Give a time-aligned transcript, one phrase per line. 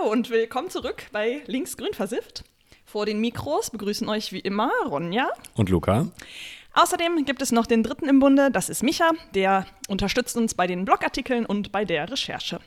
[0.00, 2.44] Hallo und willkommen zurück bei Linksgrün versifft.
[2.84, 6.08] Vor den Mikros begrüßen euch wie immer Ronja und Luca.
[6.74, 10.66] Außerdem gibt es noch den dritten im Bunde, das ist Micha, der unterstützt uns bei
[10.66, 12.60] den Blogartikeln und bei der Recherche.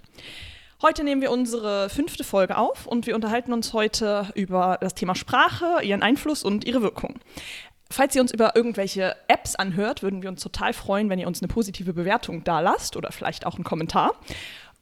[0.82, 5.16] Heute nehmen wir unsere fünfte Folge auf und wir unterhalten uns heute über das Thema
[5.16, 7.20] Sprache, ihren Einfluss und ihre Wirkung.
[7.90, 11.42] Falls ihr uns über irgendwelche Apps anhört, würden wir uns total freuen, wenn ihr uns
[11.42, 14.16] eine positive Bewertung da lasst oder vielleicht auch einen Kommentar.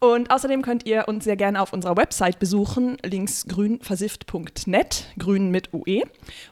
[0.03, 6.01] Und außerdem könnt ihr uns sehr gerne auf unserer Website besuchen, linksgrünversifft.net, grün mit UE,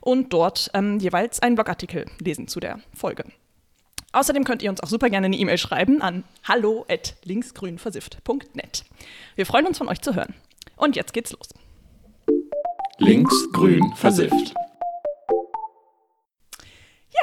[0.02, 3.24] und dort ähm, jeweils einen Blogartikel lesen zu der Folge.
[4.12, 8.86] Außerdem könnt ihr uns auch super gerne eine E-Mail schreiben an hallo@linksgrünversifft.net.
[9.36, 10.36] Wir freuen uns von euch zu hören.
[10.76, 11.50] Und jetzt geht's los.
[13.00, 14.54] Linksgrün versifft.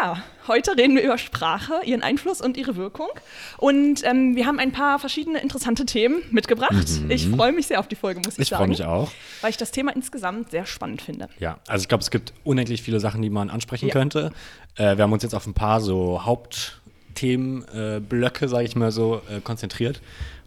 [0.01, 3.09] Ja, heute reden wir über Sprache, ihren Einfluss und ihre Wirkung.
[3.57, 6.87] Und ähm, wir haben ein paar verschiedene interessante Themen mitgebracht.
[7.03, 7.11] Mhm.
[7.11, 8.73] Ich freue mich sehr auf die Folge, muss ich, ich sagen.
[8.73, 9.11] Ich freue mich auch.
[9.41, 11.29] Weil ich das Thema insgesamt sehr spannend finde.
[11.39, 13.93] Ja, also ich glaube, es gibt unendlich viele Sachen, die man ansprechen ja.
[13.93, 14.33] könnte.
[14.77, 19.23] Äh, wir haben uns jetzt auf ein paar so Hauptthemenblöcke, äh, sage ich mal so,
[19.31, 20.03] äh, konzentriert.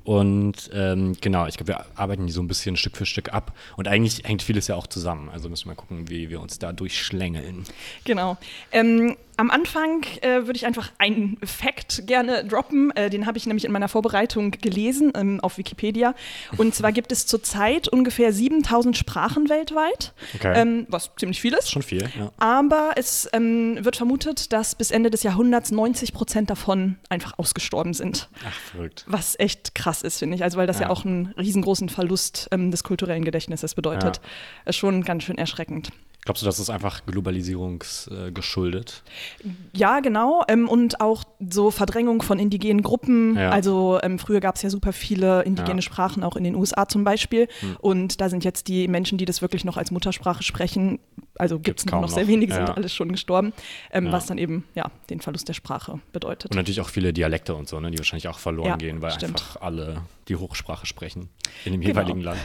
[0.10, 3.56] Und ähm, genau, ich glaube, wir arbeiten die so ein bisschen Stück für Stück ab.
[3.78, 5.30] Und eigentlich hängt vieles ja auch zusammen.
[5.30, 7.66] Also müssen wir mal gucken, wie wir uns da durchschlängeln.
[8.06, 8.36] Genau.
[8.72, 12.92] Ähm, am Anfang äh, würde ich einfach einen Fact gerne droppen.
[12.92, 16.14] Äh, den habe ich nämlich in meiner Vorbereitung gelesen ähm, auf Wikipedia.
[16.58, 20.54] Und zwar gibt es zurzeit ungefähr 7000 Sprachen weltweit, okay.
[20.58, 21.72] ähm, was ziemlich viel ist.
[21.72, 22.34] Schon viel, ja.
[22.38, 27.94] Aber es ähm, wird vermutet, dass bis Ende des Jahrhunderts 90 Prozent davon einfach ausgestorben
[27.94, 28.28] sind.
[28.46, 29.06] Ach, verrückt.
[29.08, 30.44] Was echt krass ist, finde ich.
[30.44, 30.86] Also, weil das ja.
[30.86, 34.18] ja auch einen riesengroßen Verlust ähm, des kulturellen Gedächtnisses bedeutet.
[34.18, 34.70] Ja.
[34.70, 35.92] Ist schon ganz schön erschreckend.
[36.26, 39.04] Glaubst du, das ist einfach globalisierungsgeschuldet?
[39.44, 40.44] Äh, ja, genau.
[40.48, 43.38] Ähm, und auch so Verdrängung von indigenen Gruppen.
[43.38, 43.52] Ja.
[43.52, 45.82] Also ähm, früher gab es ja super viele indigene ja.
[45.82, 47.48] Sprachen, auch in den USA zum Beispiel.
[47.62, 47.78] Hm.
[47.80, 51.00] Und da sind jetzt die Menschen, die das wirklich noch als Muttersprache sprechen,
[51.40, 52.66] also gibt es nur noch sehr wenige, ja.
[52.66, 53.54] sind alles schon gestorben,
[53.92, 56.52] ähm, was dann eben ja, den Verlust der Sprache bedeutet.
[56.52, 59.42] Und natürlich auch viele Dialekte und so, ne, die wahrscheinlich auch verloren gehen, weil stimmt.
[59.42, 61.30] einfach alle die Hochsprache sprechen
[61.64, 61.94] in dem genau.
[61.94, 62.40] jeweiligen Land.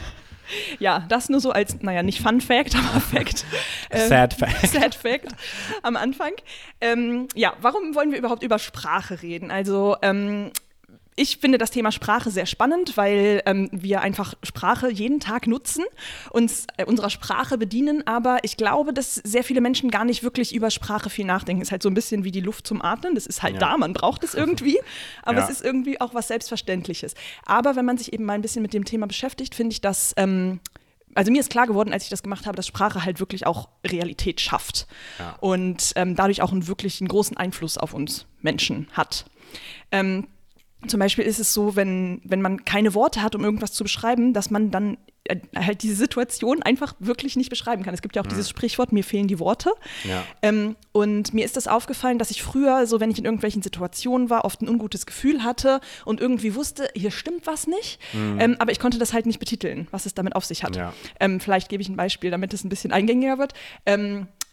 [0.79, 3.45] Ja, das nur so als, naja, nicht Fun Fact, aber Fact.
[3.89, 4.67] Ähm, sad Fact.
[4.67, 5.27] Sad Fact
[5.83, 6.31] am Anfang.
[6.81, 9.51] Ähm, ja, warum wollen wir überhaupt über Sprache reden?
[9.51, 10.51] Also, ähm,
[11.17, 15.85] ich finde das Thema Sprache sehr spannend, weil ähm, wir einfach Sprache jeden Tag nutzen,
[16.31, 20.53] uns äh, unserer Sprache bedienen, aber ich glaube, dass sehr viele Menschen gar nicht wirklich
[20.53, 21.61] über Sprache viel nachdenken.
[21.61, 23.59] Es ist halt so ein bisschen wie die Luft zum Atmen, das ist halt ja.
[23.61, 24.77] da, man braucht es irgendwie,
[25.23, 25.45] aber ja.
[25.45, 27.13] es ist irgendwie auch was Selbstverständliches.
[27.45, 30.13] Aber wenn man sich eben mal ein bisschen mit dem Thema beschäftigt, finde ich das
[30.17, 30.59] ähm,
[31.17, 33.69] also mir ist klar geworden, als ich das gemacht habe, dass Sprache halt wirklich auch
[33.85, 34.85] Realität schafft
[35.17, 35.37] ja.
[35.39, 39.23] und ähm, dadurch auch einen wirklich einen großen Einfluss auf uns Menschen hat.
[39.93, 40.27] Ähm,
[40.87, 44.33] zum Beispiel ist es so, wenn, wenn man keine Worte hat, um irgendwas zu beschreiben,
[44.33, 47.93] dass man dann äh, halt diese Situation einfach wirklich nicht beschreiben kann.
[47.93, 48.29] Es gibt ja auch mhm.
[48.29, 49.71] dieses Sprichwort, mir fehlen die Worte.
[50.03, 50.23] Ja.
[50.41, 54.29] Ähm, und mir ist das aufgefallen, dass ich früher, so wenn ich in irgendwelchen Situationen
[54.29, 57.99] war, oft ein ungutes Gefühl hatte und irgendwie wusste, hier stimmt was nicht.
[58.13, 58.39] Mhm.
[58.39, 60.75] Ähm, aber ich konnte das halt nicht betiteln, was es damit auf sich hat.
[60.75, 60.93] Ja.
[61.19, 63.53] Ähm, vielleicht gebe ich ein Beispiel, damit es ein bisschen eingängiger wird.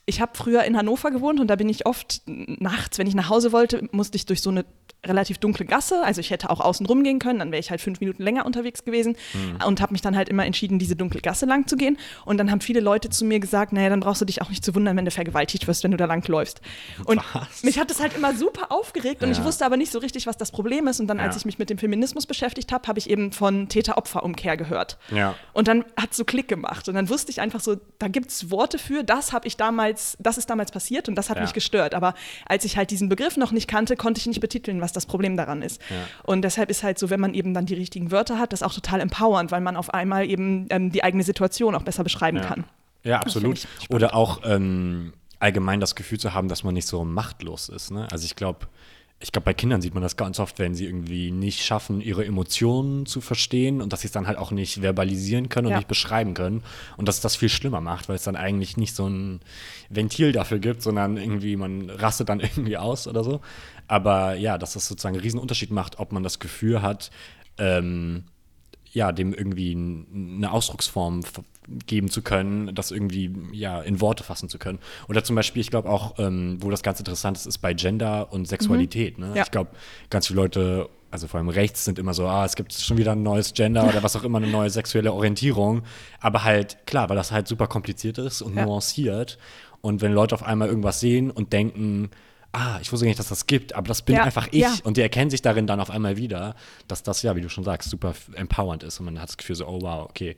[0.04, 3.28] Ich habe früher in Hannover gewohnt und da bin ich oft nachts, wenn ich nach
[3.28, 4.64] Hause wollte, musste ich durch so eine
[5.04, 6.02] relativ dunkle Gasse.
[6.02, 8.46] Also ich hätte auch außen rum gehen können, dann wäre ich halt fünf Minuten länger
[8.46, 9.58] unterwegs gewesen mhm.
[9.66, 11.98] und habe mich dann halt immer entschieden, diese dunkle Gasse lang zu gehen.
[12.24, 14.64] Und dann haben viele Leute zu mir gesagt, naja, dann brauchst du dich auch nicht
[14.64, 16.60] zu wundern, wenn du vergewaltigt wirst, wenn du da lang läufst.
[17.04, 17.62] Und was?
[17.64, 19.26] mich hat das halt immer super aufgeregt ja.
[19.26, 21.00] und ich wusste aber nicht so richtig, was das Problem ist.
[21.00, 21.24] Und dann, ja.
[21.24, 24.98] als ich mich mit dem Feminismus beschäftigt habe, habe ich eben von Täter-Opfer-Umkehr gehört.
[25.10, 25.34] Ja.
[25.52, 26.88] Und dann hat es so Klick gemacht.
[26.88, 29.91] Und dann wusste ich einfach so, da gibt es Worte für, das habe ich damals,
[30.18, 31.94] das ist damals passiert und das hat mich gestört.
[31.94, 32.14] Aber
[32.46, 35.36] als ich halt diesen Begriff noch nicht kannte, konnte ich nicht betiteln, was das Problem
[35.36, 35.80] daran ist.
[35.90, 35.96] Ja.
[36.24, 38.74] Und deshalb ist halt so, wenn man eben dann die richtigen Wörter hat, das auch
[38.74, 42.44] total empowernd, weil man auf einmal eben ähm, die eigene Situation auch besser beschreiben ja.
[42.44, 42.64] kann.
[43.04, 43.66] Ja, absolut.
[43.88, 47.90] Oder auch ähm, allgemein das Gefühl zu haben, dass man nicht so machtlos ist.
[47.90, 48.06] Ne?
[48.12, 48.68] Also ich glaube,
[49.22, 52.24] ich glaube, bei Kindern sieht man das ganz oft, wenn sie irgendwie nicht schaffen, ihre
[52.24, 55.76] Emotionen zu verstehen und dass sie es dann halt auch nicht verbalisieren können und ja.
[55.78, 56.64] nicht beschreiben können.
[56.96, 59.40] Und dass das viel schlimmer macht, weil es dann eigentlich nicht so ein
[59.88, 63.40] Ventil dafür gibt, sondern irgendwie man rastet dann irgendwie aus oder so.
[63.86, 67.12] Aber ja, dass das sozusagen einen riesen Unterschied macht, ob man das Gefühl hat,
[67.58, 68.24] ähm,
[68.92, 71.22] ja, dem irgendwie eine Ausdrucksform
[71.86, 74.78] geben zu können, das irgendwie ja in Worte fassen zu können.
[75.08, 78.32] Oder zum Beispiel, ich glaube auch, ähm, wo das ganz interessant ist, ist bei Gender
[78.32, 79.18] und Sexualität.
[79.18, 79.28] Mhm.
[79.28, 79.36] Ne?
[79.36, 79.42] Ja.
[79.44, 79.70] Ich glaube,
[80.10, 83.12] ganz viele Leute, also vor allem rechts, sind immer so, ah, es gibt schon wieder
[83.12, 85.82] ein neues Gender oder was auch immer, eine neue sexuelle Orientierung.
[86.20, 88.66] Aber halt, klar, weil das halt super kompliziert ist und ja.
[88.66, 89.38] nuanciert.
[89.80, 92.10] Und wenn Leute auf einmal irgendwas sehen und denken,
[92.52, 94.60] ah, ich wusste gar nicht, dass das gibt, aber das bin Ja, einfach ich.
[94.60, 94.74] ja.
[94.84, 96.54] Und die erkennen sich darin dann auf einmal wieder,
[96.88, 98.98] dass das ja, wie du schon sagst, super empowernd ist.
[99.00, 100.36] Und man hat das Gefühl so, oh wow, okay,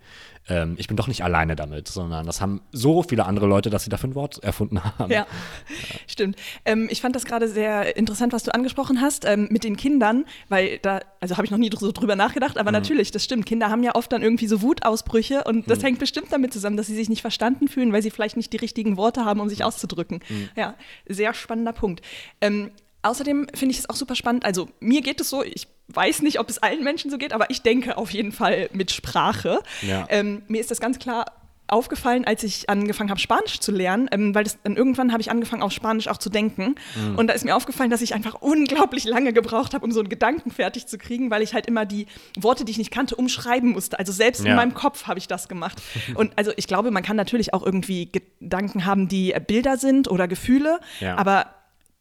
[0.49, 3.84] ähm, ich bin doch nicht alleine damit, sondern das haben so viele andere Leute, dass
[3.84, 5.11] sie dafür ein Wort erfunden haben.
[5.11, 5.26] Ja,
[6.06, 6.37] stimmt.
[6.64, 10.25] Ähm, ich fand das gerade sehr interessant, was du angesprochen hast ähm, mit den Kindern,
[10.49, 12.60] weil da, also habe ich noch nie so drüber nachgedacht, Mhm.
[12.60, 13.46] aber natürlich, das stimmt.
[13.46, 15.64] Kinder haben ja oft dann irgendwie so Wutausbrüche und Mhm.
[15.67, 18.52] das hängt bestimmt damit zusammen, dass sie sich nicht verstanden fühlen, weil sie vielleicht nicht
[18.52, 20.20] die richtigen Worte haben, um sich auszudrücken.
[20.28, 20.49] Mhm.
[20.56, 20.75] Ja,
[21.08, 22.02] sehr spannender Punkt.
[22.40, 22.70] Ähm,
[23.02, 24.46] Außerdem finde ich es auch super spannend.
[24.46, 27.50] Also mir geht es so, ich weiß nicht, ob es allen Menschen so geht, aber
[27.50, 29.60] ich denke auf jeden Fall mit Sprache.
[29.82, 30.06] Ja.
[30.08, 31.26] Ähm, mir ist das ganz klar
[31.66, 35.30] aufgefallen, als ich angefangen habe, Spanisch zu lernen, ähm, weil das, dann irgendwann habe ich
[35.30, 36.76] angefangen, auf Spanisch auch zu denken.
[36.94, 37.16] Mhm.
[37.18, 40.08] Und da ist mir aufgefallen, dass ich einfach unglaublich lange gebraucht habe, um so einen
[40.08, 42.06] Gedanken fertig zu kriegen, weil ich halt immer die
[42.38, 43.98] Worte, die ich nicht kannte, umschreiben musste.
[43.98, 44.56] Also selbst in Ja.
[44.56, 45.82] meinem Kopf habe ich das gemacht.
[46.14, 50.10] Und also ich glaube, man kann natürlich auch irgendwie Gedanken haben, die äh, Bilder sind
[50.10, 51.16] oder Gefühle, Ja.
[51.16, 51.48] aber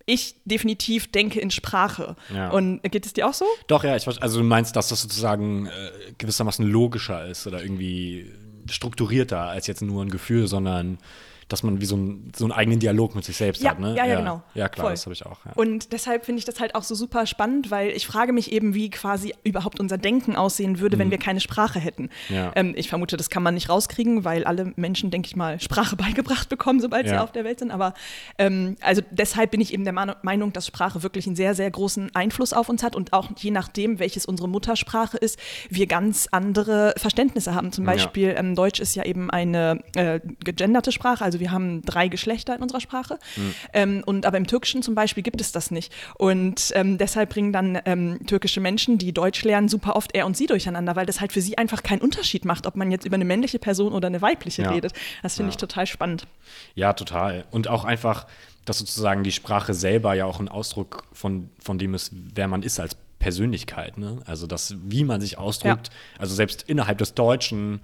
[0.06, 2.16] ich definitiv denke in Sprache.
[2.34, 2.50] Ja.
[2.50, 3.46] Und geht es dir auch so?
[3.68, 7.62] Doch, ja, ich weiß, also du meinst, dass das sozusagen äh, gewissermaßen logischer ist oder
[7.62, 8.32] irgendwie
[8.70, 10.98] strukturierter als jetzt nur ein Gefühl, sondern
[11.50, 13.96] dass man wie so, ein, so einen eigenen Dialog mit sich selbst Ja, hat, ne?
[13.96, 14.42] ja, ja, genau.
[14.54, 14.94] Ja, klar, Voll.
[14.94, 15.46] das habe ich auch.
[15.46, 15.52] Ja.
[15.56, 18.74] Und deshalb finde ich das halt auch so super spannend, weil ich frage mich eben,
[18.74, 22.10] wie quasi überhaupt unser Denken aussehen würde, wenn wir keine Sprache hätten.
[22.30, 22.36] Mhm.
[22.36, 22.52] Ja.
[22.56, 25.96] Ähm, ich vermute, das kann man nicht rauskriegen, weil alle Menschen, denke ich mal, Sprache
[26.04, 27.24] beigebracht bekommen, sobald sie Ja.
[27.24, 27.72] auf der Welt sind.
[27.72, 27.94] Aber
[28.38, 32.14] ähm, also deshalb bin ich eben der Meinung, dass Sprache wirklich einen sehr, sehr großen
[32.16, 35.38] Einfluss auf uns hat und auch je nachdem, welches unsere Muttersprache ist,
[35.70, 37.72] wir ganz andere Verständnisse haben.
[37.72, 37.92] Zum Ja.
[37.92, 42.56] Beispiel ähm, Deutsch ist ja eben eine äh, gegenderte Sprache, also wir haben drei Geschlechter
[42.56, 43.20] in unserer Sprache.
[43.74, 45.92] Ähm, und aber im Türkischen zum Beispiel gibt es das nicht.
[46.16, 50.36] Und ähm, deshalb bringen dann ähm, türkische Menschen, die Deutsch lernen, super oft er und
[50.38, 53.16] sie durcheinander, weil das halt für sie einfach keinen Unterschied macht, ob man jetzt über
[53.16, 54.72] eine männliche Person oder eine weibliche Ja.
[54.72, 54.94] redet.
[55.22, 55.54] Das finde Ja.
[55.54, 56.28] ich total spannend.
[56.76, 57.46] Ja, total.
[57.52, 58.28] Und auch einfach,
[58.66, 62.64] dass sozusagen die Sprache selber ja auch ein Ausdruck von, von dem ist, wer man
[62.64, 63.98] ist als Persönlichkeit.
[63.98, 64.22] Ne?
[64.26, 65.90] Also das, wie man sich ausdrückt.
[66.20, 67.80] Also selbst innerhalb des Deutschen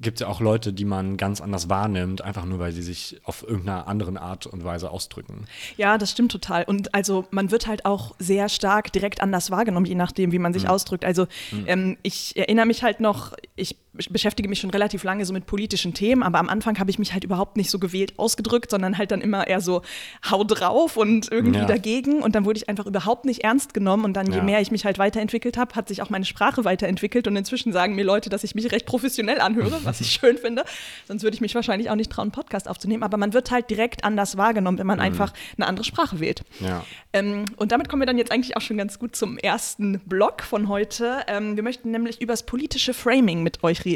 [0.00, 3.20] gibt es ja auch Leute, die man ganz anders wahrnimmt, einfach nur weil sie sich
[3.24, 5.46] auf irgendeiner anderen Art und Weise ausdrücken.
[5.76, 6.64] Ja, das stimmt total.
[6.64, 10.52] Und also man wird halt auch sehr stark direkt anders wahrgenommen, je nachdem, wie man
[10.52, 11.04] sich ausdrückt.
[11.04, 11.26] Also
[11.66, 15.94] ähm, ich erinnere mich halt noch, ich beschäftige mich schon relativ lange so mit politischen
[15.94, 19.10] Themen, aber am Anfang habe ich mich halt überhaupt nicht so gewählt ausgedrückt, sondern halt
[19.10, 19.82] dann immer eher so
[20.30, 21.64] hau drauf und irgendwie Ja.
[21.66, 22.22] dagegen.
[22.22, 24.04] Und dann wurde ich einfach überhaupt nicht ernst genommen.
[24.04, 24.42] Und dann, je Ja.
[24.44, 27.26] mehr ich mich halt weiterentwickelt habe, hat sich auch meine Sprache weiterentwickelt.
[27.26, 30.64] Und inzwischen sagen mir Leute, dass ich mich recht professionell anhöre, was ich schön finde.
[31.06, 33.02] Sonst würde ich mich wahrscheinlich auch nicht trauen, einen Podcast aufzunehmen.
[33.02, 36.42] Aber man wird halt direkt anders wahrgenommen, wenn man einfach eine andere Sprache wählt.
[36.60, 36.84] Ja.
[37.12, 40.42] Ähm, und damit kommen wir dann jetzt eigentlich auch schon ganz gut zum ersten Block
[40.42, 41.20] von heute.
[41.26, 43.87] Ähm, wir möchten nämlich über das politische Framing mit euch reden.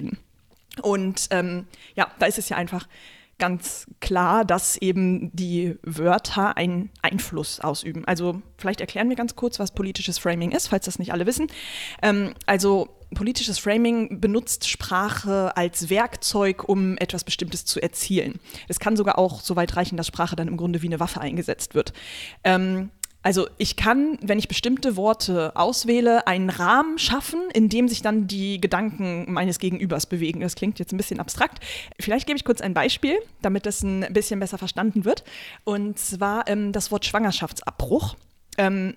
[0.81, 2.89] Und ähm, ja, da ist es ja einfach
[3.39, 8.05] ganz klar, dass eben die Wörter einen Einfluss ausüben.
[8.05, 11.49] Also vielleicht erklären wir ganz kurz, was politisches Framing ist, falls das nicht alle wissen.
[12.03, 18.39] Ähm, also politisches Framing benutzt Sprache als Werkzeug, um etwas Bestimmtes zu erzielen.
[18.69, 21.21] Es kann sogar auch so weit reichen, dass Sprache dann im Grunde wie eine Waffe
[21.21, 21.93] eingesetzt wird.
[22.45, 22.91] Ähm,
[23.23, 28.27] also ich kann, wenn ich bestimmte Worte auswähle, einen Rahmen schaffen, in dem sich dann
[28.27, 30.41] die Gedanken meines Gegenübers bewegen.
[30.41, 31.63] Das klingt jetzt ein bisschen abstrakt.
[32.01, 35.23] Vielleicht gebe ich kurz ein Beispiel, damit das ein bisschen besser verstanden wird.
[35.65, 38.17] Und zwar ähm, das Wort Schwangerschaftsabbruch.
[38.59, 38.95] Ähm,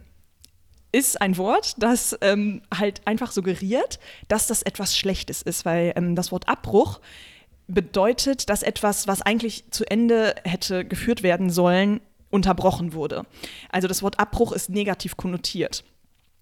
[0.91, 3.99] ist ein Wort, das ähm, halt einfach suggeriert,
[4.29, 7.01] dass das etwas Schlechtes ist, weil ähm, das Wort Abbruch
[7.67, 11.99] bedeutet, dass etwas, was eigentlich zu Ende hätte geführt werden sollen,
[12.35, 13.23] unterbrochen wurde.
[13.71, 15.83] Also das Wort Abbruch ist negativ konnotiert.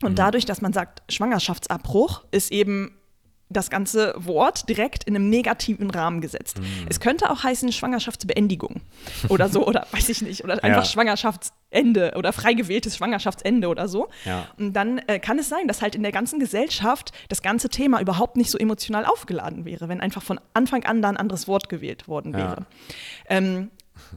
[0.01, 2.97] Und dadurch, dass man sagt Schwangerschaftsabbruch, ist eben
[3.50, 6.59] das ganze Wort direkt in einem negativen Rahmen gesetzt.
[6.89, 8.81] Es könnte auch heißen Schwangerschaftsbeendigung
[9.29, 10.85] oder so, oder weiß ich nicht, oder einfach Ja.
[10.85, 14.07] Schwangerschaftsende oder frei gewähltes Schwangerschaftsende oder so.
[14.25, 14.47] Ja.
[14.57, 18.01] Und dann äh, kann es sein, dass halt in der ganzen Gesellschaft das ganze Thema
[18.01, 21.69] überhaupt nicht so emotional aufgeladen wäre, wenn einfach von Anfang an da ein anderes Wort
[21.69, 22.62] gewählt worden wäre.
[22.62, 22.65] Ja.
[23.29, 23.69] Ähm,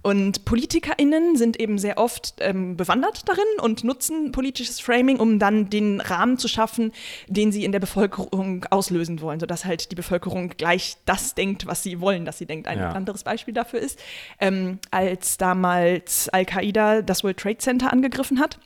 [0.02, 5.70] und PolitikerInnen sind eben sehr oft ähm, bewandert darin und nutzen politisches Framing, um dann
[5.70, 6.92] den Rahmen zu schaffen,
[7.28, 11.82] den sie in der Bevölkerung auslösen wollen, sodass halt die Bevölkerung gleich das denkt, was
[11.82, 12.68] sie wollen, dass sie denkt.
[12.68, 12.92] Ein Ja.
[12.92, 13.98] anderes Beispiel dafür ist,
[14.40, 18.58] ähm, als damals Al-Qaida das World Trade Center angegriffen hat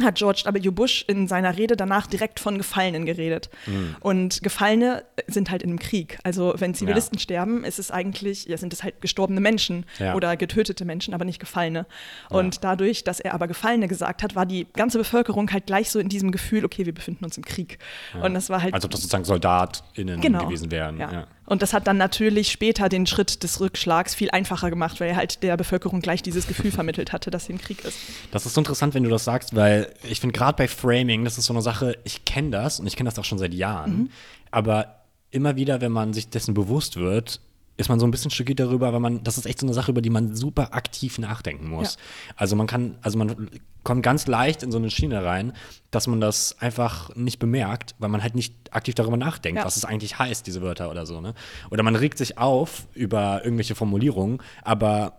[0.00, 0.70] hat George W.
[0.70, 3.50] Bush in seiner Rede danach direkt von Gefallenen geredet.
[3.66, 3.96] Mhm.
[4.00, 6.18] Und Gefallene sind halt in einem Krieg.
[6.24, 10.14] Also wenn Zivilisten sterben, ist es eigentlich, ja, sind es halt gestorbene Menschen Ja.
[10.14, 11.84] oder getötete Menschen, aber nicht Gefallene.
[12.30, 15.98] Und dadurch, dass er aber Gefallene gesagt hat, war die ganze Bevölkerung halt gleich so
[15.98, 17.78] in diesem Gefühl, okay, wir befinden uns im Krieg.
[18.22, 20.46] Und das war halt Als ob das sozusagen SoldatInnen Genau.
[20.46, 20.98] gewesen wären.
[20.98, 21.26] Ja.
[21.52, 25.16] Und das hat dann natürlich später den Schritt des Rückschlags viel einfacher gemacht, weil er
[25.16, 27.98] halt der Bevölkerung gleich dieses Gefühl vermittelt hatte, dass sie im Krieg ist.
[28.30, 31.36] Das ist so interessant, wenn du das sagst, weil ich finde gerade bei Framing, das
[31.36, 33.94] ist so eine Sache, ich kenne das und ich kenne das auch schon seit Jahren,
[33.94, 34.10] mhm.
[34.50, 37.42] aber immer wieder, wenn man sich dessen bewusst wird,
[37.76, 39.90] ist man so ein bisschen schockiert darüber, weil man, das ist echt so eine Sache,
[39.90, 41.94] über die man super aktiv nachdenken muss.
[41.94, 42.34] Ja.
[42.36, 43.50] Also man kann, also man
[43.82, 45.52] kommt ganz leicht in so eine Schiene rein,
[45.90, 49.64] dass man das einfach nicht bemerkt, weil man halt nicht aktiv darüber nachdenkt, ja.
[49.64, 51.20] was es eigentlich heißt, diese Wörter oder so.
[51.20, 51.34] Ne?
[51.70, 55.14] Oder man regt sich auf über irgendwelche Formulierungen, aber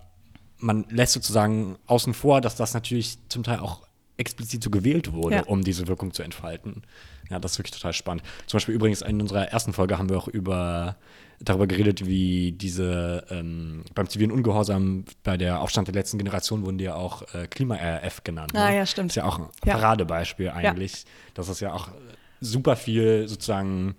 [0.58, 3.82] man lässt sozusagen außen vor, dass das natürlich zum Teil auch
[4.18, 5.44] explizit so gewählt wurde, ja.
[5.44, 6.84] um diese Wirkung zu entfalten.
[7.30, 8.24] Ja, das ist wirklich total spannend.
[8.46, 10.98] Zum Beispiel übrigens in unserer ersten Folge haben wir auch über
[11.40, 16.78] darüber geredet, wie diese ähm, beim zivilen Ungehorsam bei der Aufstand der letzten Generation wurden
[16.78, 18.54] die ja auch äh, Klima-RF genannt.
[18.56, 18.78] Ah, ne?
[18.78, 19.10] ja, stimmt.
[19.10, 20.94] Das ist ja auch ein Paradebeispiel eigentlich.
[20.94, 21.10] Ja.
[21.34, 21.90] Das ist ja auch
[22.40, 23.96] super viel sozusagen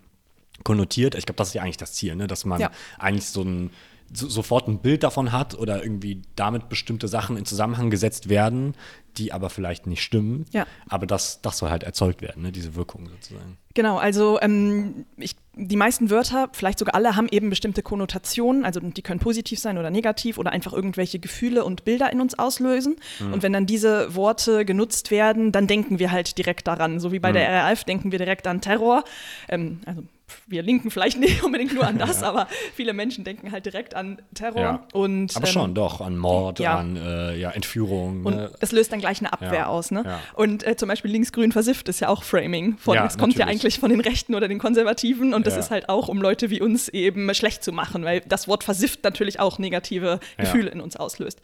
[0.63, 1.15] konnotiert.
[1.15, 2.27] Ich glaube, das ist ja eigentlich das Ziel, ne?
[2.27, 2.71] dass man ja.
[2.99, 3.71] eigentlich so ein
[4.13, 8.75] so, sofort ein Bild davon hat oder irgendwie damit bestimmte Sachen in Zusammenhang gesetzt werden,
[9.17, 10.47] die aber vielleicht nicht stimmen.
[10.53, 10.67] Ja.
[10.89, 12.53] Aber das, das soll halt erzeugt werden, ne?
[12.53, 13.59] diese Wirkung sozusagen.
[13.75, 18.65] Genau, also ähm, ich, die meisten Wörter, vielleicht sogar alle, haben eben bestimmte Konnotationen.
[18.65, 22.39] Also die können positiv sein oder negativ oder einfach irgendwelche Gefühle und Bilder in uns
[22.39, 22.97] auslösen.
[23.19, 23.33] Mhm.
[23.33, 27.01] Und wenn dann diese Worte genutzt werden, dann denken wir halt direkt daran.
[27.01, 27.35] So wie bei mhm.
[27.35, 29.03] der RAF denken wir direkt an Terror.
[29.49, 30.05] Ähm, also
[30.47, 32.29] wir Linken vielleicht nicht unbedingt nur an das, ja.
[32.29, 34.61] aber viele Menschen denken halt direkt an Terror.
[34.61, 34.87] Ja.
[34.93, 36.79] Und, aber ähm, schon, doch, an Mord, ja.
[36.79, 38.25] an äh, ja, Entführung.
[38.25, 38.51] Und ne?
[38.61, 39.91] das löst dann gleich eine Abwehr aus.
[39.91, 40.19] Ne?
[40.35, 42.77] Und äh, zum Beispiel linksgrün versifft ist ja auch Framing.
[42.79, 45.89] Von, es kommt ja eigentlich von den Rechten oder den Konservativen und das ist halt
[45.89, 49.59] auch, um Leute wie uns eben schlecht zu machen, weil das Wort versifft natürlich auch
[49.59, 51.41] negative Gefühle in uns auslöst.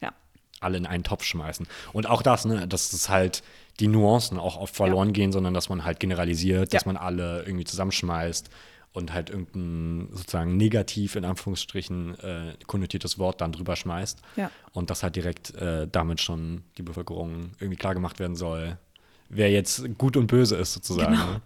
[0.00, 0.12] Ja.
[0.60, 1.66] Alle in einen Topf schmeißen.
[1.92, 3.42] Und auch das, ne, das ist halt
[3.78, 5.12] die Nuancen auch oft verloren ja.
[5.12, 6.92] gehen, sondern dass man halt generalisiert, dass ja.
[6.92, 8.48] man alle irgendwie zusammenschmeißt
[8.96, 14.50] und halt irgendein sozusagen negativ in Anführungsstrichen äh, konnotiertes Wort dann drüber schmeißt ja.
[14.72, 18.78] und das halt direkt äh, damit schon die Bevölkerung irgendwie klar gemacht werden soll,
[19.28, 21.12] wer jetzt gut und böse ist, sozusagen.
[21.12, 21.26] Genau.
[21.26, 21.40] Ne?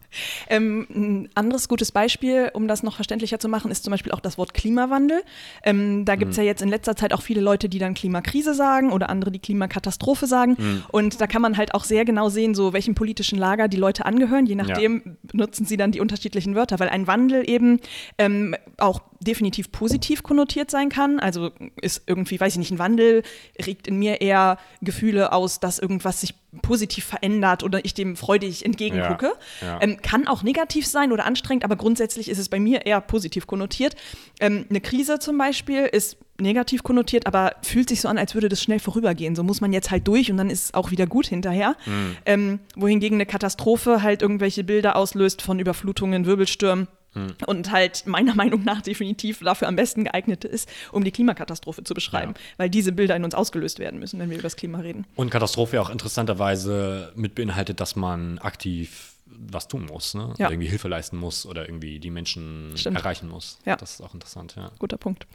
[0.48, 4.20] Ähm, ein anderes gutes Beispiel, um das noch verständlicher zu machen, ist zum Beispiel auch
[4.20, 5.22] das Wort Klimawandel.
[5.62, 6.42] Ähm, da gibt es mhm.
[6.42, 9.38] ja jetzt in letzter Zeit auch viele Leute, die dann Klimakrise sagen oder andere, die
[9.38, 10.56] Klimakatastrophe sagen.
[10.58, 10.82] Mhm.
[10.92, 14.04] Und da kann man halt auch sehr genau sehen, so welchem politischen Lager die Leute
[14.04, 14.46] angehören.
[14.46, 15.12] Je nachdem ja.
[15.22, 17.80] benutzen sie dann die unterschiedlichen Wörter, weil ein Wandel eben
[18.18, 21.20] ähm, auch definitiv positiv konnotiert sein kann.
[21.20, 21.50] Also
[21.80, 23.22] ist irgendwie, weiß ich nicht, ein Wandel
[23.64, 28.64] regt in mir eher Gefühle aus, dass irgendwas sich positiv verändert oder ich dem freudig
[28.64, 29.32] entgegengucke.
[29.60, 29.78] Ja, ja.
[29.82, 33.46] Ähm, kann auch negativ sein oder anstrengend, aber grundsätzlich ist es bei mir eher positiv
[33.46, 33.94] konnotiert.
[34.40, 38.48] Ähm, eine Krise zum Beispiel ist negativ konnotiert, aber fühlt sich so an, als würde
[38.48, 39.36] das schnell vorübergehen.
[39.36, 41.76] So muss man jetzt halt durch und dann ist es auch wieder gut hinterher.
[41.84, 42.16] Mhm.
[42.24, 47.34] Ähm, wohingegen eine Katastrophe halt irgendwelche Bilder auslöst von Überflutungen, Wirbelstürmen hm.
[47.46, 51.94] Und halt meiner Meinung nach definitiv dafür am besten geeignet ist, um die Klimakatastrophe zu
[51.94, 52.42] beschreiben, ja.
[52.58, 55.06] weil diese Bilder in uns ausgelöst werden müssen, wenn wir über das Klima reden.
[55.16, 60.34] Und Katastrophe auch interessanterweise mit beinhaltet, dass man aktiv was tun muss, ne?
[60.38, 60.50] Ja.
[60.50, 62.96] irgendwie Hilfe leisten muss oder irgendwie die Menschen Stimmt.
[62.96, 63.58] erreichen muss.
[63.64, 63.76] Ja.
[63.76, 64.70] Das ist auch interessant, ja.
[64.78, 65.26] Guter Punkt.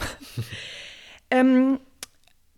[1.32, 1.80] ähm,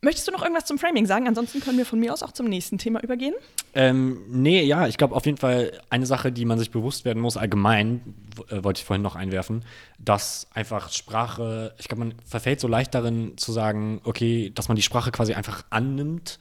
[0.01, 1.27] Möchtest du noch irgendwas zum Framing sagen?
[1.27, 3.33] Ansonsten können wir von mir aus auch zum nächsten Thema übergehen.
[3.73, 7.19] Ähm, nee, ja, ich glaube auf jeden Fall eine Sache, die man sich bewusst werden
[7.19, 8.01] muss, allgemein,
[8.49, 9.65] äh, wollte ich vorhin noch einwerfen,
[9.97, 14.75] dass einfach Sprache, ich glaube, man verfällt so leicht darin zu sagen, okay, dass man
[14.75, 16.37] die Sprache quasi einfach annimmt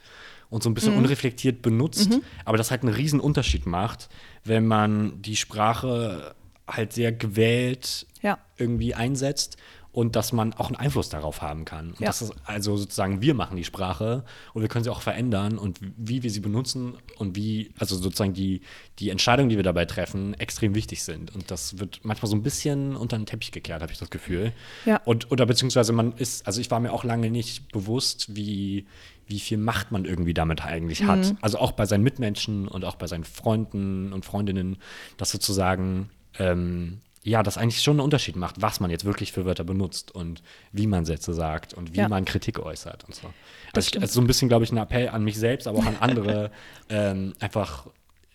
[0.51, 0.99] und so ein bisschen mhm.
[0.99, 2.21] unreflektiert benutzt, mhm.
[2.45, 4.07] aber das halt einen riesen Unterschied macht,
[4.43, 6.35] wenn man die Sprache
[6.67, 8.37] halt sehr gewählt ja.
[8.57, 9.57] irgendwie einsetzt
[9.97, 11.89] und dass man auch einen Einfluss darauf haben kann.
[11.89, 12.05] Und ja.
[12.05, 14.23] das ist also sozusagen, wir machen die Sprache
[14.53, 18.33] und wir können sie auch verändern und wie wir sie benutzen und wie, also sozusagen
[18.33, 18.61] die,
[18.99, 21.33] die Entscheidungen, die wir dabei treffen, extrem wichtig sind.
[21.33, 24.53] Und das wird manchmal so ein bisschen unter den Teppich gekehrt, habe ich das Gefühl.
[24.85, 25.01] Ja.
[25.03, 28.85] Und, oder beziehungsweise man ist, also ich war mir auch lange nicht bewusst, wie,
[29.25, 31.25] wie viel Macht man irgendwie damit eigentlich hat.
[31.25, 31.37] Mhm.
[31.41, 34.77] Also auch bei seinen Mitmenschen und auch bei seinen Freunden und Freundinnen,
[35.17, 39.45] dass sozusagen ähm, ja, das eigentlich schon einen Unterschied macht, was man jetzt wirklich für
[39.45, 40.41] Wörter benutzt und
[40.71, 42.07] wie man Sätze sagt und wie ja.
[42.07, 43.27] man Kritik äußert und so.
[43.73, 45.85] Also, ich, also so ein bisschen, glaube ich, ein Appell an mich selbst, aber auch
[45.85, 46.51] an andere,
[46.89, 47.87] ähm, einfach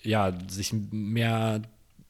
[0.03, 1.63] ja, sich mehr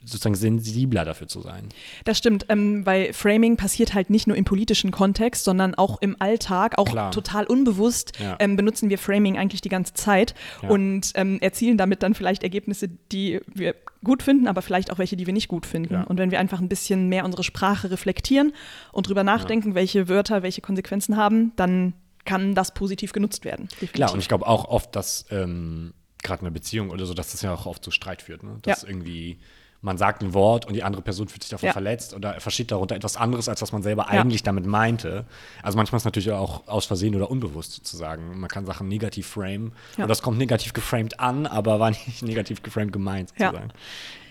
[0.04, 1.68] sozusagen sensibler dafür zu sein.
[2.04, 6.16] Das stimmt, ähm, weil Framing passiert halt nicht nur im politischen Kontext, sondern auch im
[6.18, 7.12] Alltag, auch Klar.
[7.12, 8.34] total unbewusst ja.
[8.40, 10.70] ähm, benutzen wir Framing eigentlich die ganze Zeit ja.
[10.70, 15.16] und ähm, erzielen damit dann vielleicht Ergebnisse, die wir gut finden, aber vielleicht auch welche,
[15.16, 15.94] die wir nicht gut finden.
[15.94, 16.02] Ja.
[16.04, 18.52] Und wenn wir einfach ein bisschen mehr unsere Sprache reflektieren
[18.92, 21.94] und drüber nachdenken, welche Wörter welche Konsequenzen haben, dann
[22.24, 23.66] kann das positiv genutzt werden.
[23.66, 23.92] Definitiv.
[23.92, 25.92] Klar, und ich glaube auch oft, dass ähm,
[26.22, 28.58] gerade eine Beziehung oder so, dass das ja auch oft zu Streit führt, ne?
[28.62, 29.38] dass irgendwie
[29.84, 31.72] man sagt ein Wort und die andere Person fühlt sich davon Ja.
[31.72, 34.20] verletzt oder versteht darunter etwas anderes, als was man selber Ja.
[34.20, 35.26] eigentlich damit meinte.
[35.62, 38.38] Also manchmal ist es natürlich auch aus Versehen oder unbewusst sozusagen.
[38.38, 40.04] Man kann Sachen negativ framen Ja.
[40.04, 43.48] und das kommt negativ geframed an, aber war nicht negativ geframed gemeint Ja.
[43.50, 43.72] sozusagen.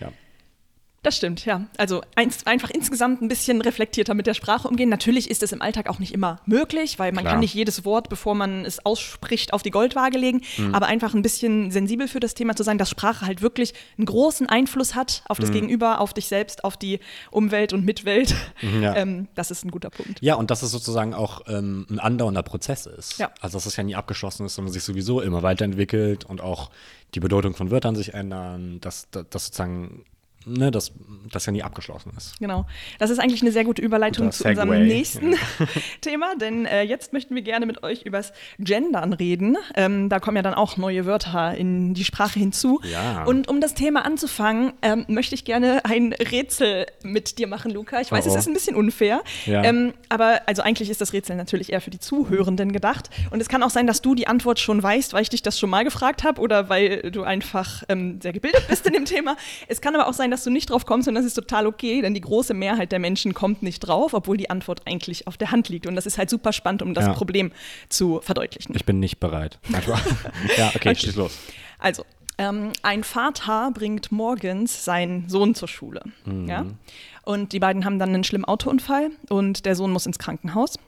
[0.00, 0.08] Ja.
[1.04, 1.66] Das stimmt, ja.
[1.78, 4.88] Also eins, einfach insgesamt ein bisschen reflektierter mit der Sprache umgehen.
[4.88, 7.32] Natürlich ist es im Alltag auch nicht immer möglich, weil man Klar.
[7.34, 10.42] kann nicht jedes Wort, bevor man es ausspricht, auf die Goldwaage legen.
[10.58, 10.74] Mhm.
[10.76, 14.06] Aber einfach ein bisschen sensibel für das Thema zu sein, dass Sprache halt wirklich einen
[14.06, 15.54] großen Einfluss hat auf das Mhm.
[15.54, 17.00] Gegenüber, auf dich selbst, auf die
[17.32, 18.34] Umwelt und Mitwelt.
[18.62, 18.94] Mhm, ja.
[18.94, 20.18] Ähm, das ist ein guter Punkt.
[20.20, 23.18] Ja, und dass es sozusagen auch ähm, ein andauernder Prozess ist.
[23.18, 23.32] Ja.
[23.40, 26.70] Also dass es ja nie abgeschlossen ist, sondern sich sowieso immer weiterentwickelt und auch
[27.14, 30.04] die Bedeutung von Wörtern sich ändern, dass, dass, dass sozusagen,
[30.46, 30.92] ne, dass
[31.30, 32.38] das ja nie abgeschlossen ist.
[32.40, 32.66] Genau.
[32.98, 35.34] Das ist eigentlich eine sehr gute Überleitung Guter zu unserem Segway, nächsten
[36.00, 39.56] Thema, denn äh, jetzt möchten wir gerne mit euch übers Gendern reden.
[39.74, 42.80] Ähm, da kommen ja dann auch neue Wörter in die Sprache hinzu.
[42.84, 43.24] Ja.
[43.24, 48.00] Und um das Thema anzufangen, ähm, möchte ich gerne ein Rätsel mit dir machen, Luca.
[48.00, 48.32] Ich weiß, Oh, oh.
[48.34, 49.62] es ist ein bisschen unfair, Ja.
[49.64, 53.10] ähm, aber also eigentlich ist das Rätsel natürlich eher für die Zuhörenden gedacht.
[53.30, 55.58] Und es kann auch sein, dass du die Antwort schon weißt, weil ich dich das
[55.58, 59.36] schon mal gefragt habe oder weil du einfach ähm, sehr gebildet bist in dem Thema.
[59.68, 62.02] Es kann aber auch sein, dass du nicht drauf kommst und das ist total okay,
[62.02, 65.50] denn die große Mehrheit der Menschen kommt nicht drauf, obwohl die Antwort eigentlich auf der
[65.52, 65.86] Hand liegt.
[65.86, 67.12] Und das ist halt super spannend, um das Ja.
[67.12, 67.52] Problem
[67.88, 68.74] zu verdeutlichen.
[68.74, 69.58] Ich bin nicht bereit.
[70.56, 70.94] Ja, okay, Okay.
[70.96, 71.38] schieß los.
[71.78, 72.04] Also,
[72.38, 76.02] ähm, ein Vater bringt morgens seinen Sohn zur Schule.
[76.24, 76.48] Mhm.
[76.48, 76.66] Ja?
[77.24, 80.78] Und die beiden haben dann einen schlimmen Autounfall und der Sohn muss ins Krankenhaus.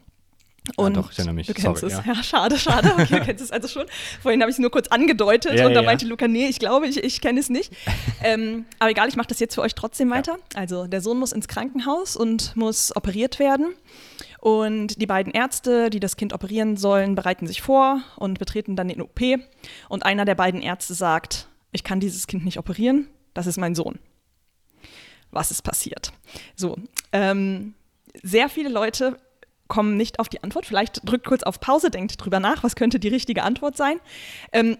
[0.76, 1.46] Und doch, ich erinnere mich.
[1.46, 2.06] Du kennst Sorry, es.
[2.06, 2.14] ja.
[2.14, 2.22] Ja.
[2.22, 2.92] schade, schade.
[2.98, 3.84] Okay, du kennst es also schon.
[4.22, 6.10] Vorhin habe ich es nur kurz angedeutet Ja, und da ja, meinte ja.
[6.10, 7.72] Luca, nee, ich glaube, ich, ich kenne es nicht.
[8.22, 10.38] ähm, aber egal, ich mache das jetzt für euch trotzdem weiter.
[10.54, 13.74] Also der Sohn muss ins Krankenhaus und muss operiert werden.
[14.40, 18.88] Und die beiden Ärzte, die das Kind operieren sollen, bereiten sich vor und betreten dann
[18.88, 19.20] den OP.
[19.88, 23.74] Und einer der beiden Ärzte sagt, ich kann dieses Kind nicht operieren, das ist mein
[23.74, 23.98] Sohn.
[25.30, 26.12] Was ist passiert?
[26.54, 26.76] So,
[27.12, 27.74] ähm,
[28.22, 29.16] sehr viele Leute
[29.68, 30.66] kommen nicht auf die Antwort.
[30.66, 33.98] Vielleicht drückt kurz auf Pause, denkt drüber nach, was könnte die richtige Antwort sein.
[34.52, 34.76] Ähm,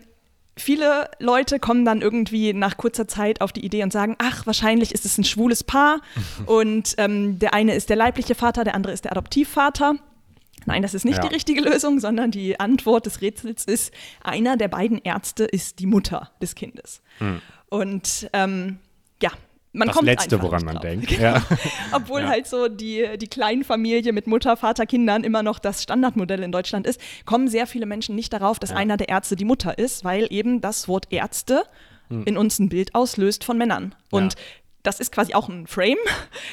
[0.56, 4.92] viele Leute kommen dann irgendwie nach kurzer Zeit auf die Idee und sagen, ach, wahrscheinlich
[4.92, 6.00] ist es ein schwules Paar
[6.46, 9.96] und ähm, der eine ist der leibliche Vater, der andere ist der Adoptivvater.
[10.66, 11.28] Nein, das ist nicht Ja.
[11.28, 13.92] die richtige Lösung, sondern die Antwort des Rätsels ist,
[14.22, 17.02] einer der beiden Ärzte ist die Mutter des Kindes.
[17.68, 18.78] Und ähm,
[19.20, 19.30] ja,
[19.74, 19.88] man Hm.
[19.88, 20.82] Das kommt Letzte, woran man drauf.
[20.82, 21.08] denkt.
[21.10, 21.22] Genau.
[21.22, 21.42] Ja.
[21.92, 22.28] Obwohl Ja.
[22.28, 26.86] halt so die, die Kleinfamilie mit Mutter, Vater, Kindern immer noch das Standardmodell in Deutschland
[26.86, 28.76] ist, kommen sehr viele Menschen nicht darauf, dass Ja.
[28.76, 31.64] einer der Ärzte die Mutter ist, weil eben das Wort Ärzte
[32.26, 33.94] in uns ein Bild auslöst von Männern.
[34.10, 34.38] Und Hm.
[34.38, 34.44] Ja.
[34.84, 35.96] das ist quasi auch ein Frame.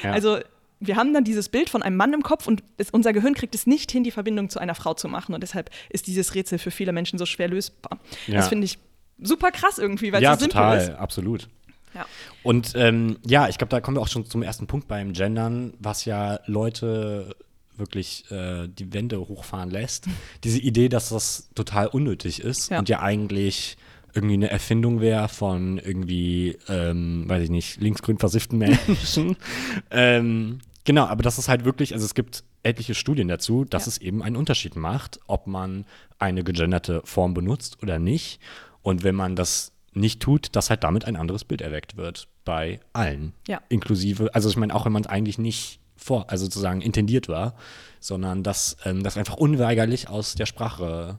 [0.02, 0.12] Ja.
[0.12, 0.38] Also
[0.80, 3.54] wir haben dann dieses Bild von einem Mann im Kopf und es, unser Gehirn kriegt
[3.54, 5.32] es nicht hin, die Verbindung zu einer Frau zu machen.
[5.34, 7.98] Und deshalb ist dieses Rätsel für viele Menschen so schwer lösbar.
[8.26, 8.36] Ja.
[8.38, 8.78] Das finde ich
[9.20, 10.90] super krass irgendwie, weil es ja, so simpel total, ist.
[10.90, 11.48] absolut.
[11.94, 12.06] Ja.
[12.42, 15.74] Und ähm, ja, ich glaube, da kommen wir auch schon zum ersten Punkt beim Gendern,
[15.78, 17.36] was ja Leute
[17.76, 20.06] wirklich äh, die Wände hochfahren lässt.
[20.44, 22.78] Diese Idee, dass das total unnötig ist Ja.
[22.78, 23.76] und ja eigentlich
[24.14, 29.36] irgendwie eine Erfindung wäre von irgendwie, ähm, weiß ich nicht, linksgrün versifften Menschen.
[29.90, 33.88] ähm, genau, aber das ist halt wirklich, also es gibt etliche Studien dazu, dass Ja.
[33.88, 35.86] es eben einen Unterschied macht, ob man
[36.18, 38.38] eine gegenderte Form benutzt oder nicht.
[38.82, 42.80] Und wenn man das nicht tut, dass halt damit ein anderes Bild erweckt wird bei
[42.92, 43.34] allen.
[43.46, 43.60] Ja.
[43.68, 47.54] Inklusive, also ich meine, auch wenn man es eigentlich nicht vor, also sozusagen intendiert war,
[48.00, 51.18] sondern dass ähm, das einfach unweigerlich aus der Sprache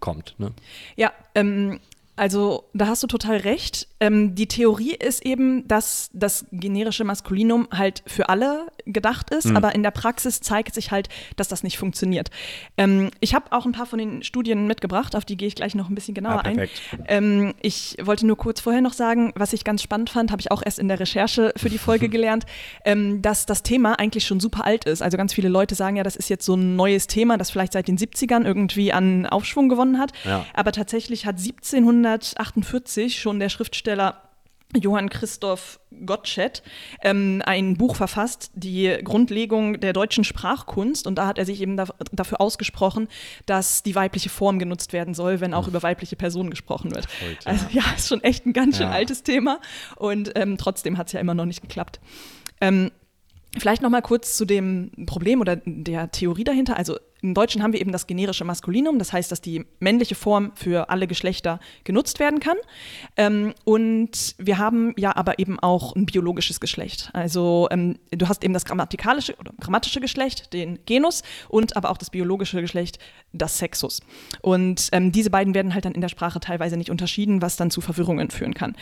[0.00, 0.34] kommt.
[0.38, 0.52] Ne?
[0.96, 1.80] Ja, ähm,
[2.18, 3.88] also da hast du total recht.
[4.00, 9.74] Ähm, die Theorie ist eben, dass das generische Maskulinum halt für alle gedacht ist, aber
[9.74, 12.30] in der Praxis zeigt sich halt, dass das nicht funktioniert.
[12.76, 15.74] Ähm, ich habe auch ein paar von den Studien mitgebracht, auf die gehe ich gleich
[15.74, 16.68] noch ein bisschen genauer Ah, ein.
[17.06, 20.50] Ähm, ich wollte nur kurz vorher noch sagen, was ich ganz spannend fand, habe ich
[20.50, 22.44] auch erst in der Recherche für die Folge gelernt,
[22.84, 25.02] ähm, dass das Thema eigentlich schon super alt ist.
[25.02, 27.72] Also ganz viele Leute sagen ja, das ist jetzt so ein neues Thema, das vielleicht
[27.72, 30.12] seit den 70ern irgendwie an Aufschwung gewonnen hat.
[30.24, 30.44] Ja.
[30.54, 31.38] Aber tatsächlich hat
[32.14, 34.22] 1748 schon der Schriftsteller
[34.76, 36.62] Johann Christoph Gottsched
[37.00, 41.06] ähm, ein Buch verfasst, die Grundlegung der deutschen Sprachkunst.
[41.06, 43.08] Und da hat er sich eben da, dafür ausgesprochen,
[43.46, 47.06] dass die weibliche Form genutzt werden soll, wenn auch über weibliche Personen gesprochen wird.
[47.06, 47.36] Ja.
[47.46, 48.92] Also ja, ist schon echt ein ganz schön Ja.
[48.92, 49.58] altes Thema.
[49.96, 51.98] Und ähm, trotzdem hat es ja immer noch nicht geklappt.
[52.60, 52.90] Ähm,
[53.56, 56.76] Vielleicht noch mal kurz zu dem Problem oder der Theorie dahinter.
[56.76, 60.52] Also im Deutschen haben wir eben das generische Maskulinum, das heißt, dass die männliche Form
[60.54, 62.56] für alle Geschlechter genutzt werden kann.
[63.16, 67.10] Ähm, und wir haben ja aber eben auch ein biologisches Geschlecht.
[67.12, 71.98] Also ähm, du hast eben das grammatikalische oder grammatische Geschlecht, den Genus, und aber auch
[71.98, 72.98] das biologische Geschlecht,
[73.32, 74.00] das Sexus.
[74.40, 77.70] Und ähm, diese beiden werden halt dann in der Sprache teilweise nicht unterschieden, was dann
[77.70, 78.76] zu Verwirrungen führen kann.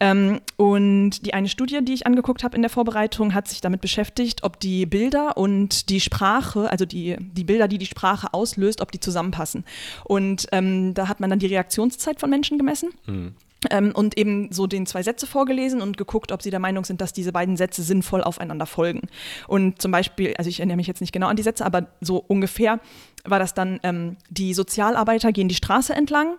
[0.00, 0.40] Mhm.
[0.56, 4.44] und die eine Studie, die ich angeguckt habe in der Vorbereitung, hat sich damit beschäftigt,
[4.44, 8.92] ob die Bilder und die Sprache, also die, die Bilder, die die Sprache auslöst, ob
[8.92, 9.64] die zusammenpassen.
[10.04, 12.90] Und ähm, da hat man dann die Reaktionszeit von Menschen gemessen.
[13.06, 13.34] Mhm.
[13.70, 17.00] Ähm, und eben so den zwei Sätze vorgelesen und geguckt, ob sie der Meinung sind,
[17.00, 19.02] dass diese beiden Sätze sinnvoll aufeinander folgen.
[19.46, 22.16] Und zum Beispiel, also ich erinnere mich jetzt nicht genau an die Sätze, aber so
[22.16, 22.80] ungefähr
[23.24, 26.38] war das dann, ähm, die Sozialarbeiter gehen die Straße entlang,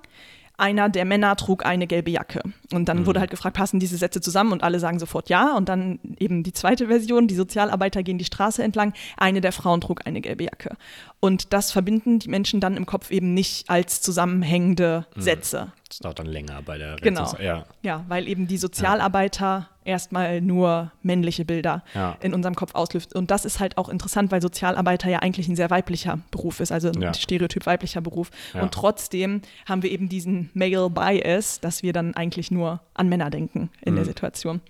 [0.57, 2.41] einer der Männer trug eine gelbe Jacke.
[2.71, 3.05] Und dann mhm.
[3.05, 4.51] wurde halt gefragt, passen diese Sätze zusammen?
[4.51, 5.55] Und alle sagen sofort ja.
[5.55, 9.81] Und dann eben die zweite Version, die Sozialarbeiter gehen die Straße entlang, eine der Frauen
[9.81, 10.75] trug eine gelbe Jacke.
[11.19, 15.21] Und das verbinden die Menschen dann im Kopf eben nicht als zusammenhängende mhm.
[15.21, 15.71] Sätze.
[15.87, 17.35] Das dauert dann länger bei der Genau.
[17.39, 17.65] Ja.
[17.81, 22.17] ja, weil eben die Sozialarbeiter erstmal nur männliche Bilder ja.
[22.21, 23.15] in unserem Kopf auslöst.
[23.15, 26.71] Und das ist halt auch interessant, weil Sozialarbeiter ja eigentlich ein sehr weiblicher Beruf ist,
[26.71, 27.13] also ein ja.
[27.13, 28.29] Stereotyp weiblicher Beruf.
[28.53, 28.61] Ja.
[28.61, 33.29] Und trotzdem haben wir eben diesen Male Bias, dass wir dann eigentlich nur an Männer
[33.29, 33.97] denken in mhm.
[33.97, 34.61] der Situation.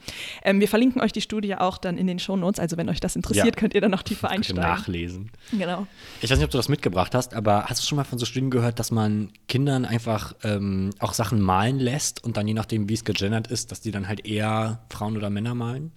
[0.44, 3.16] Ähm, wir verlinken euch die Studie auch dann in den Shownotes, also wenn euch das
[3.16, 4.62] interessiert, könnt ihr dann noch tiefer einsteigen.
[4.64, 5.32] Nachlesen.
[5.52, 5.88] Genau.
[6.22, 8.26] Ich weiß nicht, ob du das mitgebracht hast, aber hast du schon mal von so
[8.26, 12.88] Studien gehört, dass man Kindern einfach ähm, auch Sachen malen lässt und dann je nachdem,
[12.88, 15.92] wie es gegendert ist, dass die dann halt eher Frauen Frauen oder Männer malen?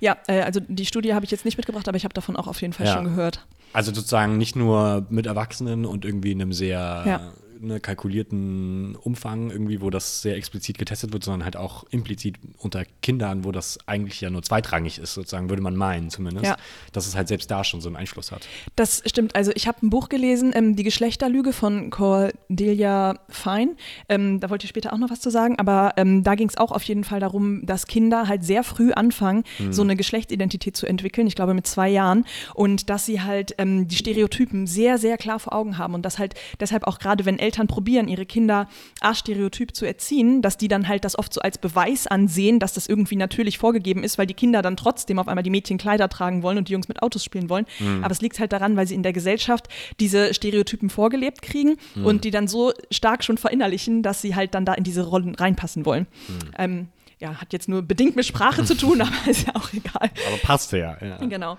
[0.00, 2.46] Ja, äh, also die Studie habe ich jetzt nicht mitgebracht, aber ich habe davon auch
[2.46, 2.94] auf jeden Fall ja.
[2.94, 3.46] schon gehört.
[3.72, 9.50] Also sozusagen nicht nur mit Erwachsenen und irgendwie in einem sehr ja ne, kalkulierten Umfang
[9.50, 13.78] irgendwie, wo das sehr explizit getestet wird, sondern halt auch implizit unter Kindern, wo das
[13.86, 16.56] eigentlich ja nur zweitrangig ist, sozusagen, würde man meinen zumindest, ja.
[16.92, 18.48] dass es halt selbst da schon so einen Einfluss hat.
[18.76, 19.34] Das stimmt.
[19.36, 23.76] Also ich habe ein Buch gelesen, ähm, Die Geschlechterlüge von Cordelia Fine.
[24.08, 26.56] Ähm, da wollte ich später auch noch was zu sagen, aber ähm, da ging es
[26.56, 29.72] auch auf jeden Fall darum, dass Kinder halt sehr früh anfangen, mhm.
[29.72, 33.88] so eine Geschlechtsidentität zu entwickeln, ich glaube mit zwei Jahren, und dass sie halt ähm,
[33.88, 37.38] die Stereotypen sehr, sehr klar vor Augen haben und dass halt deshalb auch gerade, wenn
[37.38, 38.66] Eltern Eltern probieren, ihre Kinder
[39.00, 42.86] astereotyp zu erziehen, dass die dann halt das oft so als Beweis ansehen, dass das
[42.86, 46.42] irgendwie natürlich vorgegeben ist, weil die Kinder dann trotzdem auf einmal die Mädchen Kleider tragen
[46.42, 47.66] wollen und die Jungs mit Autos spielen wollen.
[47.78, 48.02] Mhm.
[48.02, 49.68] Aber es liegt halt daran, weil sie in der Gesellschaft
[50.00, 52.06] diese Stereotypen vorgelebt kriegen mhm.
[52.06, 55.34] und die dann so stark schon verinnerlichen, dass sie halt dann da in diese Rollen
[55.34, 56.06] reinpassen wollen.
[56.28, 56.38] Mhm.
[56.56, 56.88] Ähm,
[57.22, 60.10] ja, hat jetzt nur bedingt mit Sprache zu tun, aber ist ja auch egal.
[60.26, 60.98] Aber passt ja.
[61.00, 61.16] ja.
[61.18, 61.56] Genau.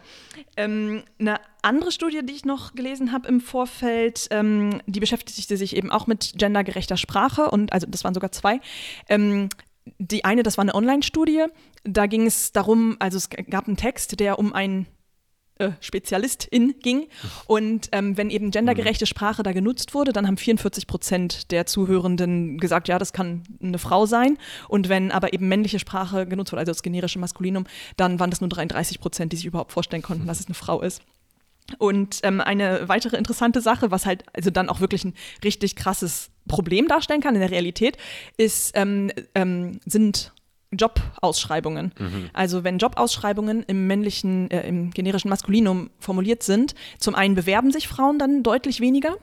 [0.57, 5.75] Ähm, eine andere Studie, die ich noch gelesen habe im Vorfeld, ähm, die beschäftigte sich
[5.75, 8.59] eben auch mit gendergerechter Sprache und also das waren sogar zwei.
[9.07, 9.47] Ähm,
[9.99, 11.45] die eine, das war eine Online-Studie.
[11.85, 14.85] Da ging es darum, also es gab einen Text, der um ein
[15.79, 17.07] Spezialistin ging.
[17.45, 22.57] Und ähm, wenn eben gendergerechte Sprache da genutzt wurde, dann haben 44 Prozent der Zuhörenden
[22.57, 24.37] gesagt, ja, das kann eine Frau sein.
[24.67, 27.65] Und wenn aber eben männliche Sprache genutzt wurde, also das generische Maskulinum,
[27.97, 30.81] dann waren das nur 33 Prozent, die sich überhaupt vorstellen konnten, dass es eine Frau
[30.81, 31.01] ist.
[31.77, 35.13] Und ähm, eine weitere interessante Sache, was halt also dann auch wirklich ein
[35.43, 37.97] richtig krasses Problem darstellen kann in der Realität,
[38.37, 40.32] ist, ähm, ähm, sind
[40.77, 41.91] Jobausschreibungen.
[41.97, 42.29] Mhm.
[42.33, 47.87] Also wenn Jobausschreibungen im männlichen, äh, im generischen Maskulinum formuliert sind, zum einen bewerben sich
[47.87, 49.17] Frauen dann deutlich weniger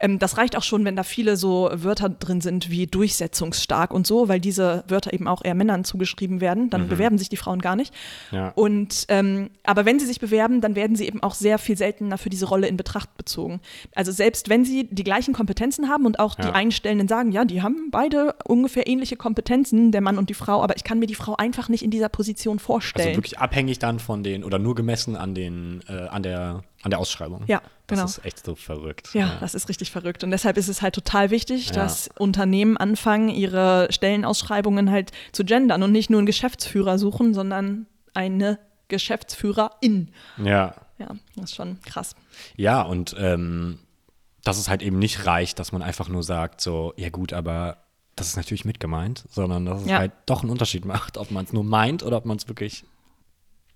[0.00, 4.06] ähm, das reicht auch schon, wenn da viele so Wörter drin sind wie durchsetzungsstark und
[4.06, 6.70] so, weil diese Wörter eben auch eher Männern zugeschrieben werden.
[6.70, 6.88] Dann mhm.
[6.88, 7.94] bewerben sich die Frauen gar nicht.
[8.30, 8.48] Ja.
[8.54, 12.18] Und ähm, aber wenn sie sich bewerben, dann werden sie eben auch sehr viel seltener
[12.18, 13.60] für diese Rolle in Betracht bezogen.
[13.94, 16.46] Also selbst wenn sie die gleichen Kompetenzen haben und auch ja.
[16.46, 20.62] die Einstellenden sagen, ja, die haben beide ungefähr ähnliche Kompetenzen, der Mann und die Frau,
[20.62, 23.08] aber ich kann mir die Frau einfach nicht in dieser Position vorstellen.
[23.08, 26.90] Also wirklich abhängig dann von den oder nur gemessen an den äh, an der an
[26.90, 27.42] der Ausschreibung.
[27.46, 28.02] Ja, genau.
[28.02, 29.10] Das ist echt so verrückt.
[29.14, 30.22] Ja, ja, das ist richtig verrückt.
[30.22, 31.72] Und deshalb ist es halt total wichtig, ja.
[31.72, 37.86] dass Unternehmen anfangen, ihre Stellenausschreibungen halt zu gendern und nicht nur einen Geschäftsführer suchen, sondern
[38.12, 40.10] eine Geschäftsführerin.
[40.36, 40.74] Ja.
[40.98, 42.14] Ja, das ist schon krass.
[42.56, 43.80] Ja, und ähm,
[44.44, 47.78] dass es halt eben nicht reicht, dass man einfach nur sagt, so, ja gut, aber
[48.14, 49.98] das ist natürlich mit gemeint, sondern dass es ja.
[49.98, 52.84] halt doch einen Unterschied macht, ob man es nur meint oder ob man es wirklich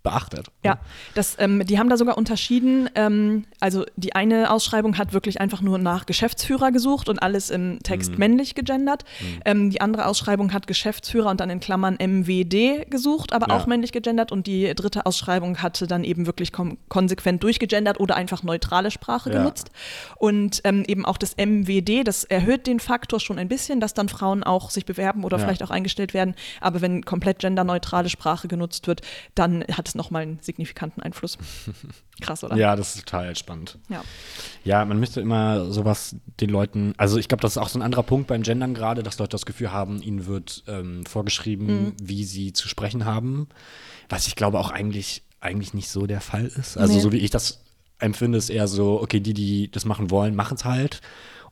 [0.02, 0.46] beachtet.
[0.64, 0.78] Ja,
[1.14, 2.88] das, ähm, die haben da sogar unterschieden.
[2.94, 7.80] Ähm, also die eine Ausschreibung hat wirklich einfach nur nach Geschäftsführer gesucht und alles im
[7.82, 8.18] Text mhm.
[8.18, 9.04] männlich gegendert.
[9.20, 9.40] Mhm.
[9.44, 13.56] Ähm, die andere Ausschreibung hat Geschäftsführer und dann in Klammern MWD gesucht, aber ja.
[13.56, 14.30] auch männlich gegendert.
[14.30, 19.38] Und die dritte Ausschreibung hatte dann eben wirklich konsequent durchgegendert oder einfach neutrale Sprache ja.
[19.38, 19.70] genutzt.
[20.16, 24.08] Und ähm, eben auch das MWD, das erhöht den Faktor schon ein bisschen, dass dann
[24.08, 25.44] Frauen auch sich bewerben oder ja.
[25.44, 26.34] vielleicht auch eingestellt werden.
[26.61, 29.02] Aber wenn komplett genderneutrale Sprache genutzt wird,
[29.34, 31.38] dann hat hat es nochmal einen signifikanten Einfluss.
[32.20, 32.57] Krass, oder?
[32.57, 33.79] Ja, das ist total spannend.
[33.88, 34.03] Ja.
[34.64, 37.83] Ja, man müsste immer sowas den Leuten, also ich glaube, das ist auch so ein
[37.83, 41.92] anderer Punkt beim Gendern gerade, dass Leute das Gefühl haben, ihnen wird ähm, vorgeschrieben, Mhm.
[42.03, 43.48] wie sie zu sprechen haben.
[44.09, 46.77] Was ich glaube auch eigentlich, eigentlich nicht so der Fall ist.
[46.77, 47.01] Also Nee.
[47.01, 47.62] so wie ich das
[47.98, 51.01] empfinde, ist eher so, okay, die, die das machen wollen, machen es halt.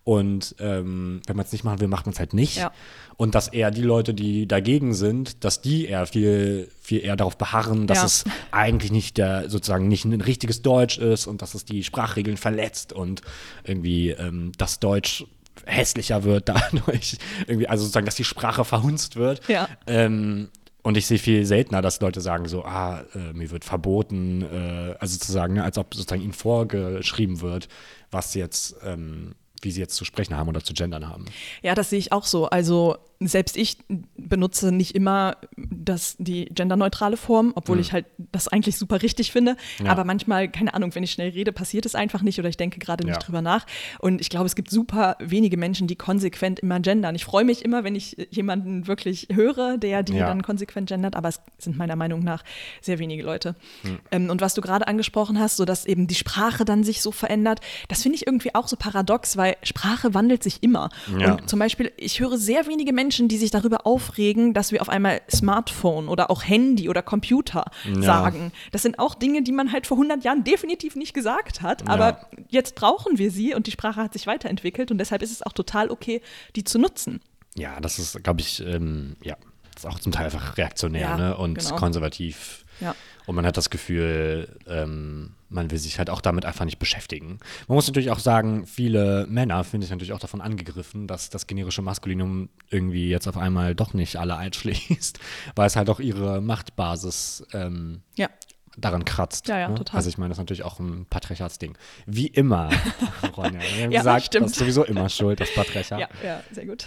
[0.06, 2.58] Und ähm, wenn man es nicht machen will, macht man es halt nicht.
[2.58, 2.70] Ja.
[3.16, 7.36] Und dass eher die Leute, die dagegen sind, dass die eher viel, viel eher darauf
[7.36, 8.04] beharren, dass Ja.
[8.04, 12.36] es eigentlich nicht der, sozusagen nicht ein richtiges Deutsch ist und dass es die Sprachregeln
[12.36, 13.22] verletzt und
[13.64, 15.24] irgendwie ähm, das Deutsch
[15.64, 17.18] hässlicher wird dadurch.
[17.48, 19.40] irgendwie, also sozusagen, dass die Sprache verhunzt wird.
[19.48, 19.68] Ja.
[19.88, 20.50] Ähm,
[20.84, 24.94] und ich sehe viel seltener, dass Leute sagen so, ah, äh, mir wird verboten, äh,
[25.00, 27.66] also sozusagen, ne, als ob sozusagen ihnen vorgeschrieben wird,
[28.12, 31.26] was jetzt, ähm, wie sie jetzt zu sprechen haben oder zu gendern haben.
[31.62, 32.46] Ja, das sehe ich auch so.
[32.46, 33.78] Also selbst ich
[34.16, 39.56] benutze nicht immer das, die genderneutrale Form, obwohl ich halt das eigentlich super richtig finde.
[39.82, 39.90] Ja.
[39.90, 42.78] Aber manchmal, keine Ahnung, wenn ich schnell rede, passiert es einfach nicht oder ich denke
[42.78, 43.20] gerade nicht Ja.
[43.20, 43.64] drüber nach.
[44.00, 47.14] Und ich glaube, es gibt super wenige Menschen, die konsequent immer gendern.
[47.14, 50.26] Ich freue mich immer, wenn ich jemanden wirklich höre, der die Ja.
[50.28, 52.44] dann konsequent gendert, aber es sind meiner Meinung nach
[52.82, 53.54] sehr wenige Leute.
[53.82, 53.98] Hm.
[54.10, 57.12] Ähm, und was du gerade angesprochen hast, so dass eben die Sprache dann sich so
[57.12, 60.90] verändert, das finde ich irgendwie auch so paradox, weil Sprache wandelt sich immer.
[61.10, 64.88] Und zum Beispiel, ich höre sehr wenige Menschen, die sich darüber aufregen, dass wir auf
[64.88, 68.02] einmal Smartphone oder auch Handy oder Computer Ja.
[68.02, 68.52] sagen.
[68.72, 71.88] Das sind auch Dinge, die man halt vor 100 Jahren definitiv nicht gesagt hat, Ja.
[71.88, 75.42] aber jetzt brauchen wir sie und die Sprache hat sich weiterentwickelt und deshalb ist es
[75.42, 76.20] auch total okay,
[76.56, 77.20] die zu nutzen.
[77.54, 79.36] Ja, das ist, glaube ich, ähm, ja,
[79.74, 81.36] das ist auch zum Teil einfach reaktionär Ja, ne?
[81.36, 81.76] und genau.
[81.76, 82.64] konservativ.
[82.80, 82.94] Ja.
[83.26, 87.38] Und man hat das Gefühl, ähm, man will sich halt auch damit einfach nicht beschäftigen.
[87.68, 91.46] Man muss natürlich auch sagen, viele Männer finden sich natürlich auch davon angegriffen, dass das
[91.46, 95.18] generische Maskulinum irgendwie jetzt auf einmal doch nicht alle einschließt,
[95.54, 98.28] weil es halt auch ihre Machtbasis ähm, Ja.
[98.76, 99.48] daran kratzt.
[99.48, 99.76] Ja, ja, ne?
[99.76, 99.96] total.
[99.98, 101.78] Also ich meine, das ist natürlich auch ein Patriarchatsding.
[102.06, 102.70] Wie immer,
[103.36, 103.60] Ronja.
[103.76, 104.44] Wir haben Ja, gesagt, stimmt.
[104.46, 106.00] das ist sowieso immer schuld, das Patriarchat.
[106.00, 106.86] Ja, ja, sehr gut.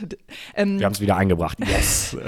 [0.54, 1.58] Ähm, Wir haben es wieder eingebracht.
[1.66, 2.16] Yes.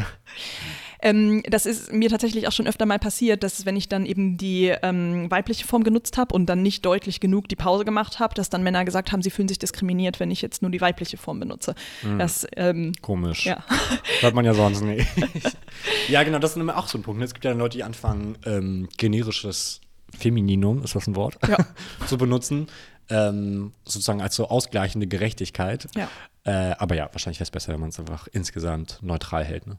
[1.01, 4.37] Ähm, das ist mir tatsächlich auch schon öfter mal passiert, dass wenn ich dann eben
[4.37, 8.33] die ähm, weibliche Form genutzt habe und dann nicht deutlich genug die Pause gemacht habe,
[8.35, 11.17] dass dann Männer gesagt haben, sie fühlen sich diskriminiert, wenn ich jetzt nur die weibliche
[11.17, 11.75] Form benutze.
[12.17, 13.45] Das, ähm, Komisch.
[13.45, 13.63] ja.
[14.21, 15.07] Hört man ja sonst nicht.
[16.07, 17.19] ja, genau, das ist auch so ein Punkt.
[17.19, 17.25] ne?
[17.25, 19.81] Es gibt ja Leute, die anfangen, ähm, generisches
[20.17, 21.57] Femininum, ist das ein Wort, Ja.
[22.07, 22.67] zu benutzen.
[23.09, 25.87] Ähm, sozusagen als so ausgleichende Gerechtigkeit.
[25.95, 26.07] Ja.
[26.43, 29.67] Äh, aber ja, wahrscheinlich wäre es besser, wenn man es einfach insgesamt neutral hält.
[29.67, 29.77] Ne?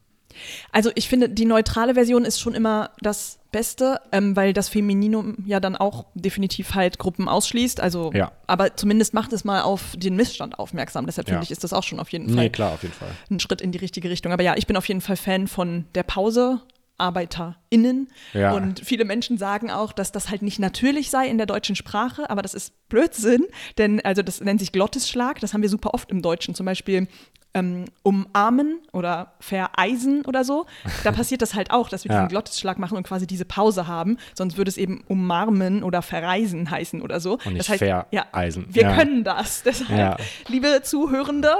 [0.73, 5.37] Also ich finde, die neutrale Version ist schon immer das Beste, ähm, weil das Femininum
[5.47, 7.81] ja dann auch definitiv halt Gruppen ausschließt.
[7.81, 8.33] Also, Ja.
[8.47, 11.05] aber zumindest macht es mal auf den Missstand aufmerksam.
[11.07, 11.35] Deshalb Ja.
[11.35, 13.11] finde ich, ist das auch schon auf jeden Fall Nee, klar, auf jeden Fall.
[13.31, 14.33] ein Schritt in die richtige Richtung.
[14.33, 16.61] Aber ja, ich bin auf jeden Fall Fan von der Pause.
[16.99, 18.09] ArbeiterInnen.
[18.33, 18.53] Ja.
[18.53, 22.29] Und viele Menschen sagen auch, dass das halt nicht natürlich sei in der deutschen Sprache,
[22.31, 23.45] aber das ist Blödsinn,
[23.79, 27.09] denn also das nennt sich Glottisschlag, das haben wir super oft im Deutschen, zum Beispiel
[27.55, 30.67] ähm, umarmen oder vereisen oder so.
[31.05, 32.19] Da passiert das halt auch, dass wir Ja.
[32.21, 36.71] diesen Glottisschlag machen und quasi diese Pause haben, sonst würde es eben umarmen oder verreisen
[36.71, 37.35] heißen oder so.
[37.45, 38.67] Und nicht das heißt, ja, vereisen.
[38.71, 38.95] wir Ja.
[38.97, 39.63] können das.
[39.67, 40.17] Deshalb, Ja.
[40.49, 41.53] liebe Zuhörende,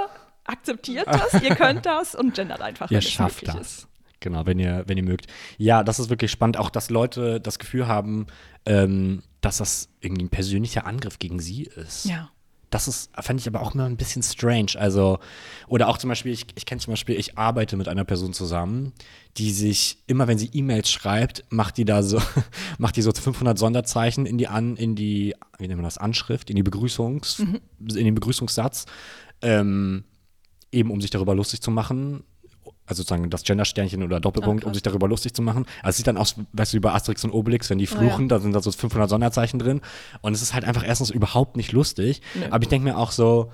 [0.45, 3.55] akzeptiert das, ihr könnt das und gendert einfach, Ihr schafft das.
[3.55, 3.87] ist.
[4.19, 5.27] Genau, wenn ihr, wenn ihr mögt.
[5.57, 8.27] Ja, das ist wirklich spannend, auch dass Leute das Gefühl haben,
[8.65, 12.05] ähm, dass das irgendwie ein persönlicher Angriff gegen sie ist.
[12.05, 12.29] Ja.
[12.73, 14.71] Das ist, fand ich aber auch immer ein bisschen strange.
[14.79, 15.19] Also,
[15.67, 18.93] oder auch zum Beispiel, ich, ich kenne zum Beispiel, ich arbeite mit einer Person zusammen,
[19.37, 22.19] die sich, immer wenn sie E-Mails schreibt, macht die da so,
[22.79, 26.49] macht die so 500 Sonderzeichen in die, an, in die, wie nennt man das, Anschrift,
[26.49, 28.87] in die Begrüßungs, in den Begrüßungssatz,
[29.43, 30.05] ähm,
[30.71, 32.23] eben um sich darüber lustig zu machen.
[32.85, 35.65] Also sozusagen das Gendersternchen oder Doppelpunkt, Ah, um sich darüber lustig zu machen.
[35.81, 38.27] Also es sieht dann aus, weißt du, über Asterix und Obelix, wenn die fluchen, ja.
[38.27, 39.81] da sind da so 500 Sonderzeichen drin.
[40.21, 42.21] Und es ist halt einfach erstens überhaupt nicht lustig.
[42.35, 42.45] Nö.
[42.51, 43.51] Aber ich denke mir auch so,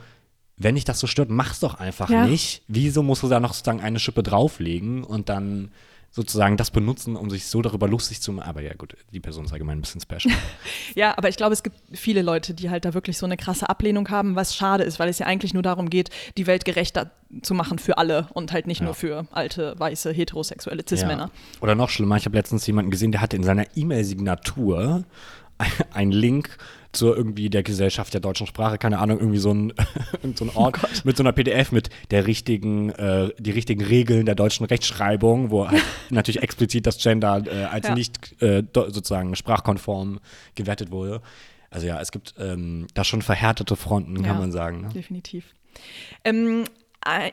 [0.58, 2.26] wenn dich das so stört, mach's doch einfach Ja.
[2.26, 2.64] nicht.
[2.68, 5.72] Wieso musst du da noch sozusagen eine Schippe drauflegen und dann
[6.12, 8.50] sozusagen das benutzen, um sich so darüber lustig zu machen?
[8.50, 10.34] Aber ja, gut, die Person ist allgemein ein bisschen special.
[10.96, 13.70] Ja, aber ich glaube, es gibt viele Leute, die halt da wirklich so eine krasse
[13.70, 17.12] Ablehnung haben, was schade ist, weil es ja eigentlich nur darum geht, die Welt gerechter
[17.44, 18.86] zu machen für alle und halt nicht Ja.
[18.86, 21.30] nur für alte, weiße, heterosexuelle Cis-Männer.
[21.34, 21.62] Ja.
[21.62, 25.04] Oder noch schlimmer, ich habe letztens jemanden gesehen, der hatte in seiner E-Mail-Signatur
[25.94, 26.58] einen Link
[26.92, 29.74] zur irgendwie der Gesellschaft der deutschen Sprache, keine Ahnung, irgendwie so ein,
[30.36, 34.36] so ein Ort mit so einer PDF mit der richtigen, äh, die richtigen Regeln der
[34.36, 37.94] deutschen Rechtschreibung, wo halt natürlich explizit das Gender äh, als Ja.
[37.94, 40.20] nicht äh, sozusagen sprachkonform
[40.56, 41.22] gewertet wurde.
[41.70, 44.40] Also ja, es gibt ähm, da schon verhärtete Fronten, kann Ja.
[44.40, 44.82] man sagen.
[44.82, 44.90] Ne?
[44.90, 45.46] Definitiv.
[46.26, 46.66] Ähm, äh,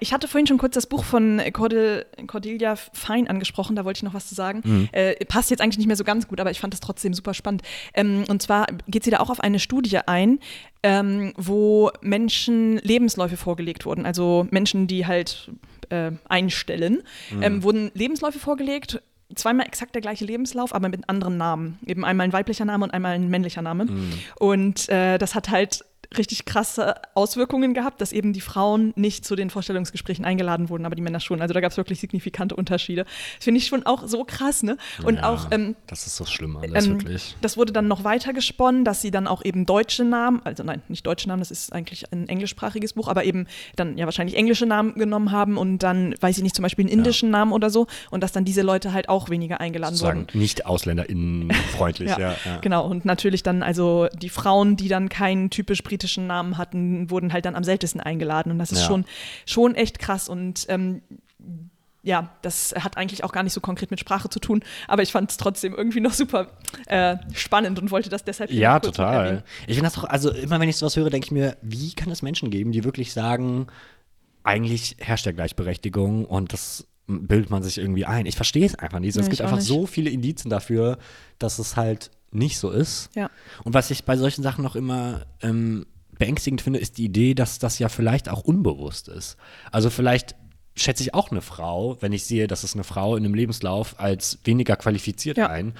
[0.01, 4.03] ich hatte vorhin schon kurz das Buch von Cordel, Cordelia Fein angesprochen, da wollte ich
[4.03, 4.63] noch was zu sagen.
[4.65, 4.89] Mhm.
[4.93, 7.35] Äh, passt jetzt eigentlich nicht mehr so ganz gut, aber ich fand es trotzdem super
[7.35, 7.63] spannend.
[7.95, 10.39] Ähm, und zwar geht sie da auch auf eine Studie ein,
[10.83, 14.07] ähm, wo Menschen Lebensläufe vorgelegt wurden.
[14.07, 15.51] Also Menschen, die halt
[15.91, 17.43] äh, einstellen, mhm.
[17.43, 19.03] ähm, wurden Lebensläufe vorgelegt
[19.35, 21.79] zweimal exakt der gleiche Lebenslauf, aber mit anderen Namen.
[21.85, 23.87] Eben einmal ein weiblicher Name und einmal ein männlicher Name.
[23.87, 24.13] Mhm.
[24.39, 25.85] Und äh, das hat halt
[26.17, 30.95] richtig krasse Auswirkungen gehabt, dass eben die Frauen nicht zu den Vorstellungsgesprächen eingeladen wurden, aber
[30.95, 31.41] die Männer schon.
[31.43, 33.05] Also da gab es wirklich signifikante Unterschiede.
[33.37, 34.77] Das finde ich schon auch so krass, ne?
[35.03, 37.37] Und ja, auch ähm, das ist so schlimm alles ähm, wirklich.
[37.41, 40.83] Das wurde dann noch weiter gesponnen, dass sie dann auch eben deutsche Namen, also nein,
[40.89, 44.67] nicht deutsche Namen, das ist eigentlich ein englischsprachiges Buch, aber eben dann ja wahrscheinlich englische
[44.67, 47.39] Namen genommen haben und dann weiß ich nicht zum Beispiel einen indischen ja.
[47.39, 50.39] Namen oder so und dass dann diese Leute halt auch weniger eingeladen Sozusagen wurden.
[50.39, 52.59] Nicht AusländerInnen freundlich, ja, ja.
[52.61, 57.33] Genau und natürlich dann also die Frauen, die dann keinen typisch britischen Namen hatten, wurden
[57.33, 58.53] halt dann am seltensten eingeladen.
[58.53, 58.87] Und das ist ja.
[58.87, 59.05] schon,
[59.47, 60.29] schon echt krass.
[60.29, 61.01] Und ähm,
[62.03, 65.11] ja, das hat eigentlich auch gar nicht so konkret mit Sprache zu tun, aber ich
[65.11, 66.49] fand es trotzdem irgendwie noch super
[66.87, 68.53] äh, spannend und wollte das deshalb.
[68.53, 69.43] Ja, total.
[69.67, 72.11] Ich finde das doch, also immer wenn ich sowas höre, denke ich mir, wie kann
[72.11, 73.69] es Menschen geben, die wirklich sagen,
[74.45, 78.27] eigentlich herrscht ja Gleichberechtigung und das bildet man sich irgendwie ein.
[78.27, 79.17] Ich verstehe es einfach nicht.
[79.17, 79.67] Nee, es gibt einfach nicht.
[79.67, 80.99] so viele Indizien dafür,
[81.39, 83.11] dass es halt nicht so ist.
[83.15, 83.31] Ja.
[83.65, 85.87] Und was ich bei solchen Sachen noch immer ähm,
[86.19, 89.37] beängstigend finde, ist die Idee, dass das ja vielleicht auch unbewusst ist.
[89.71, 90.35] Also vielleicht
[90.75, 93.99] schätze ich auch eine Frau, wenn ich sehe, dass es eine Frau in einem Lebenslauf
[93.99, 95.49] als weniger qualifiziert ja.
[95.49, 95.75] ein.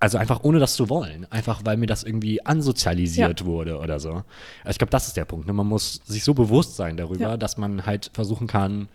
[0.00, 1.26] Also einfach ohne das zu wollen.
[1.30, 3.46] Einfach weil mir das irgendwie ansozialisiert ja.
[3.46, 4.10] wurde oder so.
[4.12, 5.48] Also ich glaube, das ist der Punkt.
[5.48, 5.52] Ne?
[5.52, 7.36] Man muss sich so bewusst sein darüber, ja.
[7.36, 8.88] dass man halt versuchen kann,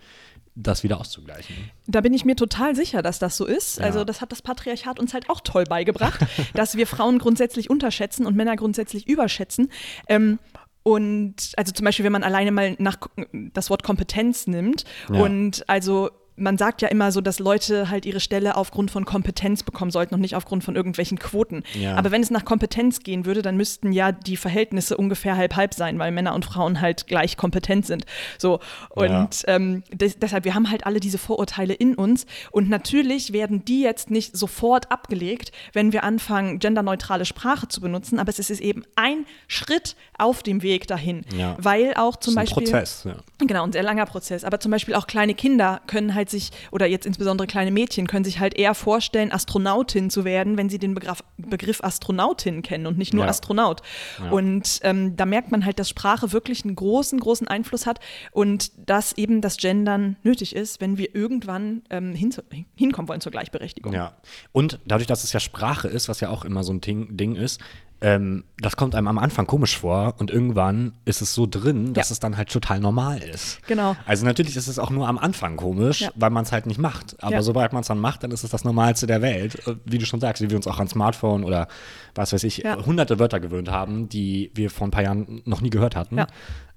[0.54, 1.56] das wieder auszugleichen.
[1.86, 3.78] Da bin ich mir total sicher, dass das so ist.
[3.78, 3.84] Ja.
[3.84, 6.20] Also das hat das Patriarchat uns halt auch toll beigebracht,
[6.54, 9.70] dass wir Frauen grundsätzlich unterschätzen und Männer grundsätzlich überschätzen.
[10.08, 10.38] Ähm,
[10.84, 12.98] und also zum Beispiel, wenn man alleine mal nach
[13.32, 15.20] das Wort Kompetenz nimmt ja.
[15.22, 19.62] und also man sagt ja immer so, dass Leute halt ihre Stelle aufgrund von Kompetenz
[19.62, 21.62] bekommen sollten und nicht aufgrund von irgendwelchen Quoten.
[21.74, 21.94] Ja.
[21.96, 25.98] Aber wenn es nach Kompetenz gehen würde, dann müssten ja die Verhältnisse ungefähr halb-halb sein,
[25.98, 28.04] weil Männer und Frauen halt gleich kompetent sind.
[28.38, 28.58] So.
[28.90, 29.28] Und ja.
[29.46, 32.26] ähm, des, deshalb, wir haben halt alle diese Vorurteile in uns.
[32.50, 38.18] Und natürlich werden die jetzt nicht sofort abgelegt, wenn wir anfangen, genderneutrale Sprache zu benutzen.
[38.18, 41.22] Aber es ist eben ein Schritt auf dem Weg dahin.
[41.36, 41.56] Ja.
[41.58, 42.64] Weil auch zum ist ein Beispiel.
[42.64, 43.16] Prozess, ja.
[43.38, 44.42] Genau, ein sehr langer Prozess.
[44.42, 48.06] Aber zum Beispiel auch kleine Kinder können halt halt sich, oder jetzt insbesondere kleine Mädchen,
[48.06, 52.86] können sich halt eher vorstellen, Astronautin zu werden, wenn sie den Begriff, Begriff Astronautin kennen
[52.86, 53.30] und nicht nur ja.
[53.30, 53.82] Astronaut.
[54.18, 54.30] Ja.
[54.30, 58.00] Und ähm, da merkt man halt, dass Sprache wirklich einen großen, großen Einfluss hat
[58.32, 62.34] und dass eben das Gendern nötig ist, wenn wir irgendwann ähm, hin,
[62.76, 63.92] hinkommen wollen zur Gleichberechtigung.
[63.92, 64.14] Ja.
[64.52, 67.36] Und dadurch, dass es ja Sprache ist, was ja auch immer so ein Ding, Ding
[67.36, 67.60] ist,
[68.04, 72.10] ähm, das kommt einem am Anfang komisch vor und irgendwann ist es so drin, dass
[72.10, 72.12] ja.
[72.12, 73.66] es dann halt total normal ist.
[73.66, 73.96] Genau.
[74.04, 76.10] Also natürlich ist es auch nur am Anfang komisch, ja.
[76.14, 77.16] weil man es halt nicht macht.
[77.22, 77.42] Aber ja.
[77.42, 79.66] sobald man es dann macht, dann ist es das Normalste der Welt.
[79.66, 81.66] Äh, wie du schon sagst, wie wir uns auch an Smartphone oder
[82.14, 85.70] was weiß ich, hunderte Wörter gewöhnt haben, die wir vor ein paar Jahren noch nie
[85.70, 86.18] gehört hatten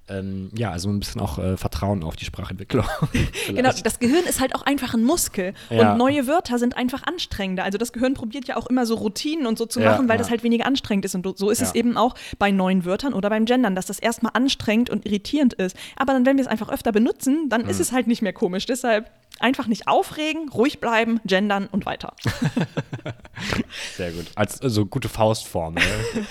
[0.09, 2.85] ähm, ja, also ein bisschen auch äh, Vertrauen auf die Sprachentwicklung.
[3.47, 5.91] genau, das Gehirn ist halt auch einfach ein Muskel ja.
[5.91, 7.63] und neue Wörter sind einfach anstrengender.
[7.63, 10.15] Also das Gehirn probiert ja auch immer so Routinen und so zu ja, machen, weil
[10.15, 10.19] ja.
[10.19, 11.15] das halt weniger anstrengend ist.
[11.15, 14.31] Und so ist es eben auch bei neuen Wörtern oder beim Gendern, dass das erstmal
[14.33, 15.75] anstrengend und irritierend ist.
[15.95, 17.69] Aber dann, wenn wir es einfach öfter benutzen, dann mhm.
[17.69, 18.65] ist es halt nicht mehr komisch.
[18.65, 22.13] Deshalb einfach nicht aufregen, ruhig bleiben, gendern und weiter.
[23.95, 24.25] Sehr gut.
[24.35, 25.83] Als also gute Faustformel.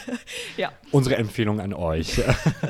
[0.57, 0.73] ja.
[0.90, 2.21] Unsere Empfehlung an euch.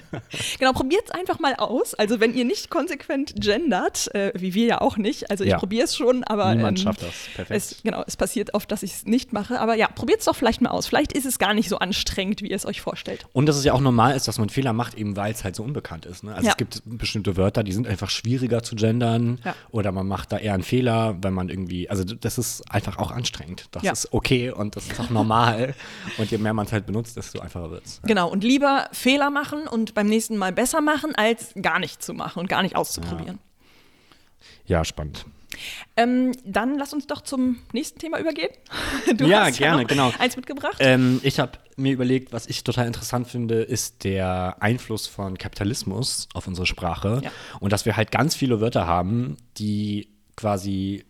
[0.59, 1.95] genau, probiert es einfach mal aus.
[1.95, 5.59] Also wenn ihr nicht konsequent gendert, äh, wie wir ja auch nicht, also ich ja.
[5.59, 7.15] probiere es schon, aber niemand ähm, schafft das.
[7.35, 7.51] Perfekt.
[7.57, 9.61] Es, genau, es passiert oft, dass ich es nicht mache.
[9.61, 10.87] Aber ja, probiert es doch vielleicht mal aus.
[10.87, 13.27] Vielleicht ist es gar nicht so anstrengend, wie ihr es euch vorstellt.
[13.33, 15.57] Und dass es ja auch normal ist, dass man Fehler macht, eben weil es halt
[15.57, 16.25] so unbekannt ist.
[16.25, 16.35] Ne?
[16.35, 16.51] Also ja.
[16.53, 19.55] es gibt bestimmte Wörter, die sind einfach schwieriger zu gendern ja.
[19.71, 23.11] oder man macht da eher einen Fehler, wenn man irgendwie, also das ist einfach auch
[23.11, 23.69] anstrengend.
[23.73, 25.75] Das ist okay und das ist auch normal.
[26.19, 28.01] und je mehr man es halt benutzt, desto einfacher wird es.
[28.05, 32.15] Genau, und lieber Fehler machen und beim nächsten Mal besser machen, als gar nicht zu
[32.15, 33.39] machen und gar nicht auszuprobieren.
[34.67, 35.27] Ja, ja spannend.
[35.97, 38.51] Ähm, dann lass uns doch zum nächsten Thema übergehen.
[39.17, 40.13] Du ja, hast gerne, ja genau.
[40.19, 40.77] Eins mitgebracht.
[40.81, 46.29] Ähm, ich habe mir überlegt, was ich total interessant finde, ist der Einfluss von Kapitalismus
[46.35, 47.21] auf unsere Sprache.
[47.23, 47.31] Ja.
[47.61, 51.05] Und dass wir halt ganz viele Wörter haben, die quasi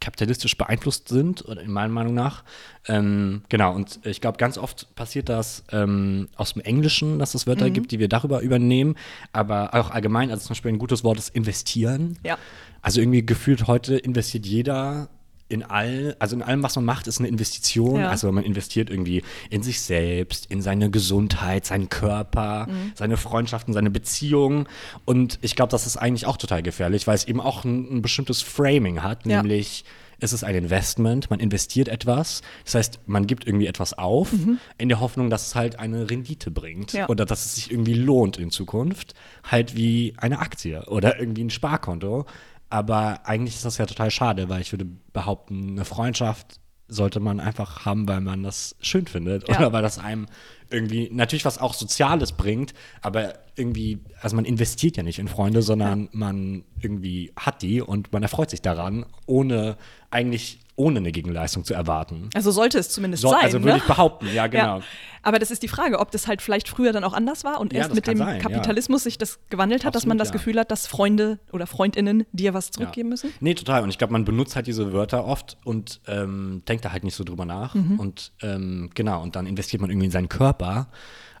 [0.00, 2.42] kapitalistisch beeinflusst sind, oder in meiner Meinung nach.
[2.88, 7.46] Ähm, genau, und ich glaube, ganz oft passiert das ähm, aus dem Englischen, dass es
[7.46, 7.74] Wörter mhm.
[7.74, 8.96] gibt, die wir darüber übernehmen,
[9.32, 12.18] aber auch allgemein, also zum Beispiel ein gutes Wort ist investieren.
[12.24, 12.38] Ja.
[12.82, 15.10] Also irgendwie gefühlt heute investiert jeder
[15.50, 18.00] in all, also in allem, was man macht, ist eine Investition.
[18.00, 18.08] Ja.
[18.08, 22.92] Also man investiert irgendwie in sich selbst, in seine Gesundheit, seinen Körper, Mhm.
[22.94, 24.66] seine Freundschaften, seine Beziehungen.
[25.04, 28.02] Und ich glaube, das ist eigentlich auch total gefährlich, weil es eben auch ein, ein
[28.02, 29.42] bestimmtes Framing hat, Ja.
[29.42, 29.84] nämlich
[30.22, 32.42] es ist ein Investment, man investiert etwas.
[32.66, 34.28] Das heißt, man gibt irgendwie etwas auf,
[34.76, 36.98] in der Hoffnung, dass es halt eine Rendite bringt Mhm.
[37.00, 37.08] Ja.
[37.08, 39.14] oder dass es sich irgendwie lohnt in Zukunft.
[39.50, 42.26] Halt wie eine Aktie oder irgendwie ein Sparkonto.
[42.70, 47.38] Aber eigentlich ist das ja total schade, weil ich würde behaupten, eine Freundschaft sollte man
[47.38, 49.58] einfach haben, weil man das schön findet Ja.
[49.58, 50.26] oder weil das einem
[50.70, 55.62] irgendwie natürlich was auch Soziales bringt, aber irgendwie, also man investiert ja nicht in Freunde,
[55.62, 59.76] sondern man irgendwie hat die und man erfreut sich daran, ohne
[60.10, 62.30] eigentlich ohne eine Gegenleistung zu erwarten.
[62.34, 63.40] Also sollte es zumindest So, sein.
[63.42, 63.76] also würde ne?
[63.78, 64.78] ich behaupten, ja genau.
[64.78, 64.84] Ja.
[65.22, 67.74] Aber das ist die Frage, ob das halt vielleicht früher dann auch anders war und
[67.74, 68.42] Ja, erst mit dem sein, ja.
[68.42, 70.32] Kapitalismus sich das gewandelt hat, dass man Absolut, das ja.
[70.32, 73.30] Gefühl hat, dass Freunde oder Freundinnen dir was zurückgeben müssen.
[73.40, 73.82] Nee, total.
[73.82, 77.14] Und ich glaube, man benutzt halt diese Wörter oft und ähm, denkt da halt nicht
[77.16, 77.74] so drüber nach.
[77.74, 78.00] Mhm.
[78.00, 80.88] Und ähm, genau, und dann investiert man irgendwie in seinen Körper,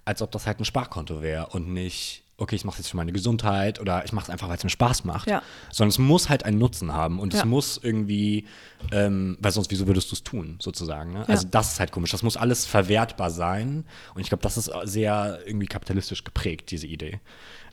[0.04, 2.96] als ob das halt ein Sparkonto wäre und nicht, okay, ich mache es jetzt für
[2.96, 5.28] meine Gesundheit oder ich mache es einfach, weil es mir Spaß macht.
[5.28, 5.42] Ja.
[5.70, 7.40] Sondern es muss halt einen Nutzen haben und Ja.
[7.40, 8.46] es muss irgendwie,
[8.90, 11.12] ähm, weil sonst, wieso würdest du es tun, sozusagen.
[11.12, 11.28] Ne?
[11.28, 11.50] Also Ja.
[11.52, 12.10] das ist halt komisch.
[12.10, 13.84] Das muss alles verwertbar sein.
[14.14, 17.20] Und ich glaube, das ist sehr irgendwie kapitalistisch geprägt, diese Idee.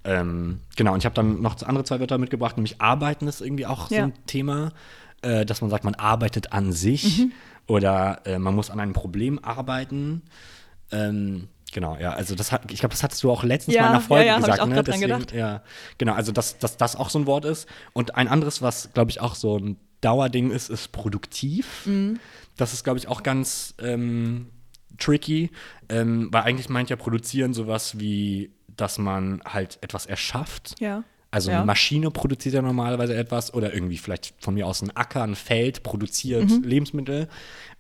[0.04, 3.66] Ähm, genau, und ich habe dann noch andere zwei Wörter mitgebracht, nämlich Arbeiten ist irgendwie
[3.66, 4.72] auch so ein Thema,
[5.22, 7.32] äh, dass man sagt, man arbeitet an sich Mhm.
[7.68, 10.22] oder äh, man muss an einem Problem arbeiten.
[10.92, 11.48] Ähm,
[11.80, 13.94] genau, ja, also das hat, ich glaube, das hattest du auch letztens Ja, mal in
[13.94, 14.76] einer Folge ja, ja, hab ich gesagt, auch ne?
[14.76, 15.32] grad dran gedacht.
[15.32, 15.62] ja,
[16.00, 17.68] genau, also dass, dass das auch so ein Wort ist.
[17.94, 21.86] Und ein anderes, was, glaube ich, auch so ein Dauerding ist, ist produktiv.
[21.86, 22.20] Mhm.
[22.56, 24.48] Das ist, glaube ich, auch ganz ähm,
[24.98, 25.52] tricky,
[25.90, 30.74] ähm, weil eigentlich meint ja produzieren sowas wie, dass man halt etwas erschafft.
[30.80, 31.04] Ja.
[31.30, 31.58] Also Ja.
[31.58, 35.36] eine Maschine produziert ja normalerweise etwas oder irgendwie vielleicht von mir aus ein Acker, ein
[35.36, 36.64] Feld produziert Mhm.
[36.64, 37.28] Lebensmittel.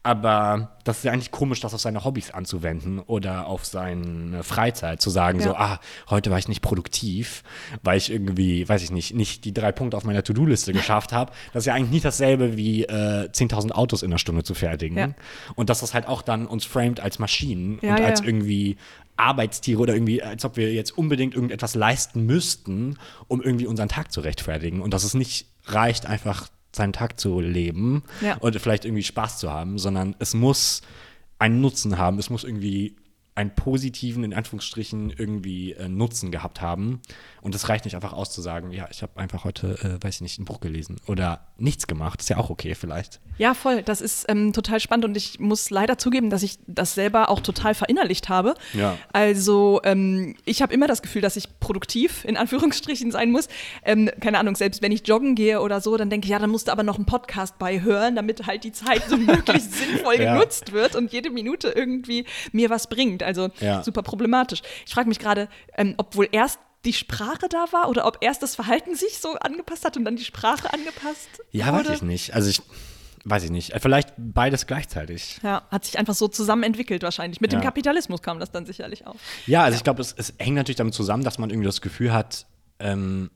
[0.07, 5.01] Aber das ist ja eigentlich komisch, das auf seine Hobbys anzuwenden oder auf seine Freizeit
[5.01, 5.55] zu sagen, so, Ja.
[5.59, 5.79] ah,
[6.09, 7.43] heute war ich nicht produktiv,
[7.83, 11.33] weil ich irgendwie, weiß ich nicht, nicht die drei Punkte auf meiner To-Do-Liste geschafft habe.
[11.51, 14.97] Das ist ja eigentlich nicht dasselbe wie äh, 10.000 Autos in einer Stunde zu fertigen.
[14.97, 15.09] Ja.
[15.55, 18.77] Und dass das halt auch dann uns framed als Maschinen Ja, und als irgendwie
[19.17, 22.97] Arbeitstiere oder irgendwie, als ob wir jetzt unbedingt irgendetwas leisten müssten,
[23.27, 24.81] um irgendwie unseren Tag zu rechtfertigen.
[24.81, 28.37] Und dass es nicht reicht, einfach seinen Tag zu leben Ja.
[28.37, 30.81] und vielleicht irgendwie Spaß zu haben, sondern es muss
[31.39, 32.19] einen Nutzen haben.
[32.19, 32.95] Es muss irgendwie
[33.37, 37.01] einen positiven, in Anführungsstrichen, irgendwie äh, Nutzen gehabt haben.
[37.41, 40.15] Und es reicht nicht einfach aus zu sagen, ja, ich habe einfach heute, äh, weiß
[40.15, 42.19] ich nicht, ein Buch gelesen oder nichts gemacht.
[42.19, 43.21] Ist ja auch okay vielleicht.
[43.37, 43.83] Ja, voll.
[43.83, 47.39] Das ist ähm, total spannend und ich muss leider zugeben, dass ich das selber auch
[47.39, 48.55] total verinnerlicht habe.
[48.73, 48.97] Ja.
[49.13, 53.47] Also ähm, ich habe immer das Gefühl, dass ich produktiv in Anführungsstrichen sein muss.
[53.85, 56.49] Ähm, keine Ahnung, selbst wenn ich joggen gehe oder so, dann denke ich, ja, dann
[56.49, 60.33] musst du aber noch einen Podcast beihören, damit halt die Zeit so möglichst sinnvoll Ja.
[60.33, 63.21] genutzt wird und jede Minute irgendwie mir was bringt.
[63.27, 63.83] Also Ja.
[63.83, 64.61] super problematisch.
[64.85, 65.47] Ich frage mich gerade,
[65.77, 69.33] ähm, ob wohl erst die Sprache da war oder ob erst das Verhalten sich so
[69.35, 71.89] angepasst hat und dann die Sprache angepasst Ja, wurde.
[71.89, 72.33] weiß ich nicht.
[72.33, 72.61] Also ich
[73.25, 73.73] weiß ich nicht.
[73.81, 75.39] Vielleicht beides gleichzeitig.
[75.43, 77.41] Ja, hat sich einfach so zusammen entwickelt wahrscheinlich.
[77.41, 77.65] Mit dem Ja.
[77.65, 79.15] Kapitalismus kam das dann sicherlich auch.
[79.47, 82.13] Ja, also ich glaube, es, es hängt natürlich damit zusammen, dass man irgendwie das Gefühl
[82.13, 82.45] hat,
[82.79, 83.29] ähm,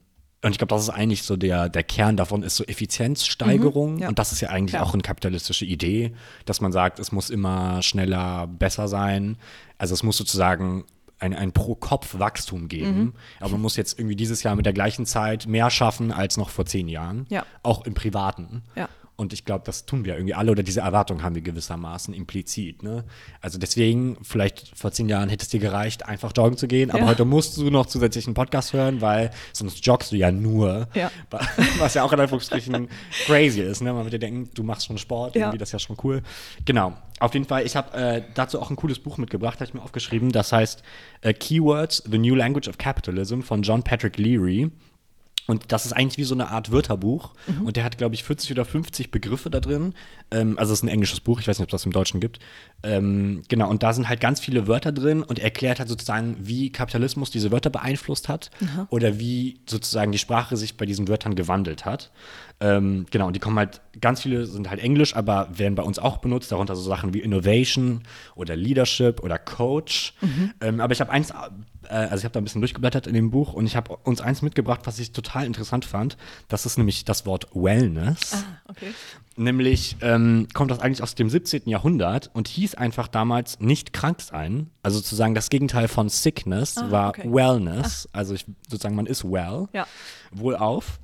[0.44, 3.94] und ich glaube, das ist eigentlich so der, der Kern davon, ist so Effizienzsteigerung.
[3.94, 4.08] Mhm, ja.
[4.08, 4.82] Und das ist ja eigentlich Ja.
[4.82, 6.12] auch eine kapitalistische Idee,
[6.44, 9.36] dass man sagt, es muss immer schneller, besser sein.
[9.78, 10.84] Also es muss sozusagen
[11.20, 12.98] ein, ein Pro-Kopf-Wachstum geben.
[12.98, 13.12] Mhm.
[13.40, 16.50] Aber man muss jetzt irgendwie dieses Jahr mit der gleichen Zeit mehr schaffen als noch
[16.50, 17.26] vor zehn Jahren.
[17.28, 17.44] Ja.
[17.62, 18.62] Auch im Privaten.
[18.74, 18.88] Ja.
[19.22, 22.82] Und ich glaube, das tun wir irgendwie alle oder diese Erwartung haben wir gewissermaßen implizit.
[22.82, 23.04] Ne?
[23.40, 27.00] Also deswegen, vielleicht vor zehn Jahren hätte es dir gereicht, einfach joggen zu gehen, aber
[27.02, 27.06] Ja.
[27.06, 30.88] heute musst du noch zusätzlich einen Podcast hören, weil sonst joggst du ja nur.
[30.94, 31.10] Ja.
[31.78, 32.88] Was ja auch in Anführungsstrichen
[33.26, 33.80] crazy ist.
[33.80, 33.92] Ne?
[33.92, 35.42] Man würde denken, du machst schon Sport, Ja.
[35.42, 36.22] irgendwie, das ist ja schon cool.
[36.64, 36.94] Genau.
[37.20, 39.82] Auf jeden Fall, ich habe äh, dazu auch ein cooles Buch mitgebracht, habe ich mir
[39.82, 40.32] aufgeschrieben.
[40.32, 40.82] Das heißt
[41.20, 44.72] äh, Keywords, The New Language of Capitalism von John Patrick Leary.
[45.48, 47.32] Und das ist eigentlich wie so eine Art Wörterbuch.
[47.64, 49.94] Und der hat, glaube ich, 40 oder 50 Begriffe da drin.
[50.30, 52.38] Ähm, also es ist ein englisches Buch, ich weiß nicht, ob das im Deutschen gibt.
[52.84, 56.36] Ähm, genau, und da sind halt ganz viele Wörter drin und er erklärt halt sozusagen,
[56.38, 58.50] wie Kapitalismus diese Wörter beeinflusst hat
[58.90, 62.12] oder wie sozusagen die Sprache sich bei diesen Wörtern gewandelt hat.
[62.60, 65.98] Ähm, genau, und die kommen halt, ganz viele sind halt Englisch, aber werden bei uns
[65.98, 68.02] auch benutzt, darunter so Sachen wie Innovation
[68.36, 70.14] oder Leadership oder Coach.
[70.60, 71.32] Ähm, aber ich habe eins,
[71.96, 74.42] also ich habe da ein bisschen durchgeblättert in dem Buch und ich habe uns eins
[74.42, 76.16] mitgebracht, was ich total interessant fand.
[76.48, 78.32] Das ist nämlich das Wort Wellness.
[78.34, 78.92] Ah, okay.
[79.36, 81.62] Nämlich ähm, kommt das eigentlich aus dem 17.
[81.66, 84.70] Jahrhundert und hieß einfach damals nicht krank sein.
[84.82, 87.32] Also sozusagen das Gegenteil von Sickness war okay.
[87.32, 88.08] Wellness.
[88.12, 89.86] Also ich, sozusagen man ist well, Ja.
[90.32, 90.98] wohlauf.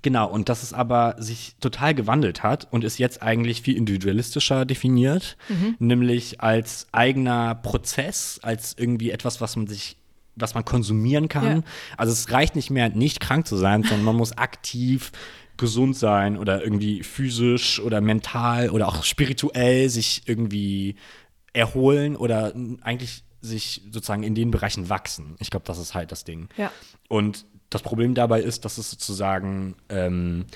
[0.00, 4.64] Genau, und dass es aber sich total gewandelt hat und ist jetzt eigentlich viel individualistischer
[4.64, 5.76] definiert, Mhm.
[5.78, 9.98] nämlich als eigener Prozess, als irgendwie etwas, was man sich
[10.36, 11.56] was man konsumieren kann.
[11.58, 11.62] Ja.
[11.96, 15.12] Also es reicht nicht mehr, nicht krank zu sein, sondern man muss aktiv
[15.56, 20.96] gesund sein oder irgendwie physisch oder mental oder auch spirituell sich irgendwie
[21.52, 25.36] erholen oder eigentlich sich sozusagen in den Bereichen wachsen.
[25.40, 26.48] Ich glaube, das ist halt das Ding.
[26.56, 26.70] Ja.
[27.08, 30.46] Und das Problem dabei ist, dass es sozusagen ähm,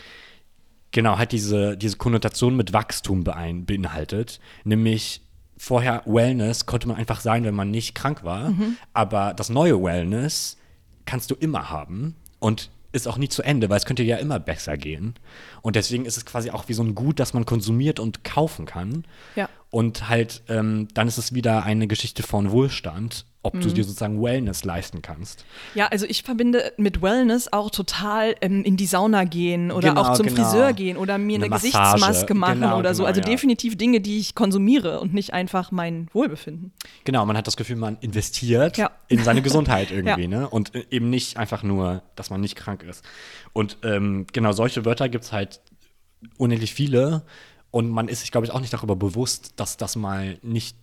[0.93, 4.41] genau halt diese, diese Konnotation mit Wachstum beinhaltet.
[4.65, 5.23] Nämlich
[5.57, 8.53] vorher Wellness konnte man einfach sein, wenn man nicht krank war.
[8.93, 10.57] Aber das neue Wellness
[11.05, 14.39] kannst du immer haben und ist auch nie zu Ende, weil es könnte ja immer
[14.39, 15.15] besser gehen.
[15.63, 18.65] Und deswegen ist es quasi auch wie so ein Gut, das man konsumiert und kaufen
[18.67, 19.05] kann.
[19.37, 19.49] Ja.
[19.71, 23.61] Und halt, ähm, dann ist es wieder eine Geschichte von Wohlstand, ob Mhm.
[23.61, 25.45] du dir sozusagen Wellness leisten kannst.
[25.75, 30.01] Ja, also ich verbinde mit Wellness auch total ähm, in die Sauna gehen oder Genau,
[30.03, 30.43] auch zum genau.
[30.45, 31.55] Friseur gehen oder mir eine, Eine.
[31.57, 33.03] Gesichtsmaske machen Genau, oder so.
[33.03, 33.27] genau, Also ja.
[33.27, 36.73] definitiv Dinge, die ich konsumiere und nicht einfach mein Wohlbefinden.
[37.05, 38.91] Genau, man hat das Gefühl, man investiert Ja.
[39.09, 40.29] in seine Gesundheit irgendwie, Ja.
[40.29, 40.49] ne?
[40.49, 43.05] Und äh, eben nicht einfach nur, dass man nicht krank ist.
[43.53, 45.61] Und ähm, genau solche Wörter gibt es halt
[46.39, 47.25] unendlich viele.
[47.77, 50.79] Und man ist sich, glaube ich, auch nicht darüber bewusst, dass das mal nicht,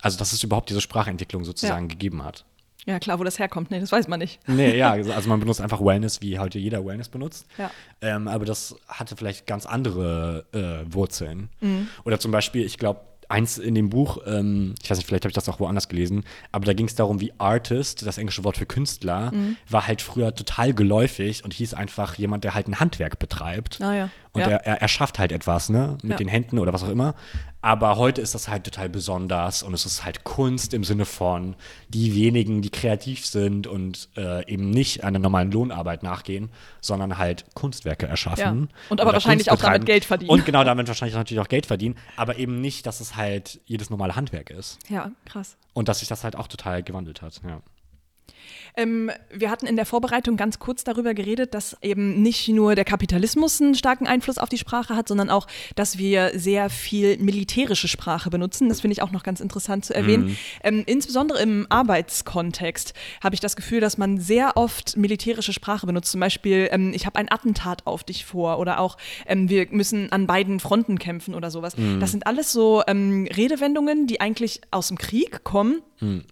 [0.00, 2.44] also dass es überhaupt diese Sprachentwicklung sozusagen gegeben hat.
[2.86, 3.72] Ja, klar, wo das herkommt.
[3.72, 4.38] Nee, das weiß man nicht.
[4.46, 7.44] Nee, ja, also man benutzt einfach Wellness, wie heute jeder Wellness benutzt.
[7.58, 7.72] Ja.
[8.02, 11.48] Ähm, aber das hatte vielleicht ganz andere äh, Wurzeln.
[11.60, 11.88] Mhm.
[12.04, 15.30] Oder zum Beispiel, ich glaube, eins in dem Buch, ähm, ich weiß nicht, vielleicht habe
[15.30, 18.56] ich das auch woanders gelesen, aber da ging es darum, wie Artist, das englische Wort
[18.56, 19.56] für Künstler, Mhm.
[19.68, 23.80] war halt früher total geläufig und hieß einfach jemand, der halt ein Handwerk betreibt.
[23.82, 24.10] Ah, ja.
[24.32, 24.48] Und Ja.
[24.48, 25.98] Er, er, er schafft halt etwas, ne?
[26.02, 26.16] Mit Ja.
[26.16, 27.14] den Händen oder was auch immer.
[27.60, 31.56] Aber heute ist das halt total besonders und es ist halt Kunst im Sinne von
[31.88, 36.50] die wenigen, die kreativ sind und äh, eben nicht einer normalen Lohnarbeit nachgehen,
[36.80, 38.68] sondern halt Kunstwerke erschaffen.
[38.70, 38.76] Ja.
[38.90, 39.86] Und aber wahrscheinlich auch damit.
[39.86, 40.30] Geld verdienen.
[40.30, 43.90] Und genau damit wahrscheinlich natürlich auch Geld verdienen, aber eben nicht, dass es halt jedes
[43.90, 44.78] normale Handwerk ist.
[44.88, 45.56] Ja, krass.
[45.72, 47.60] Und dass sich das halt auch total gewandelt hat, ja.
[48.78, 52.84] Ähm, wir hatten in der Vorbereitung ganz kurz darüber geredet, dass eben nicht nur der
[52.84, 57.88] Kapitalismus einen starken Einfluss auf die Sprache hat, sondern auch, dass wir sehr viel militärische
[57.88, 58.68] Sprache benutzen.
[58.68, 60.38] Das finde ich auch noch ganz interessant zu erwähnen.
[60.62, 66.12] Ähm, insbesondere im Arbeitskontext habe ich das Gefühl, dass man sehr oft militärische Sprache benutzt.
[66.12, 70.12] Zum Beispiel, ähm, ich habe ein Attentat auf dich vor oder auch, ähm, wir müssen
[70.12, 71.74] an beiden Fronten kämpfen oder sowas.
[71.98, 75.82] Das sind alles so ähm, Redewendungen, die eigentlich aus dem Krieg kommen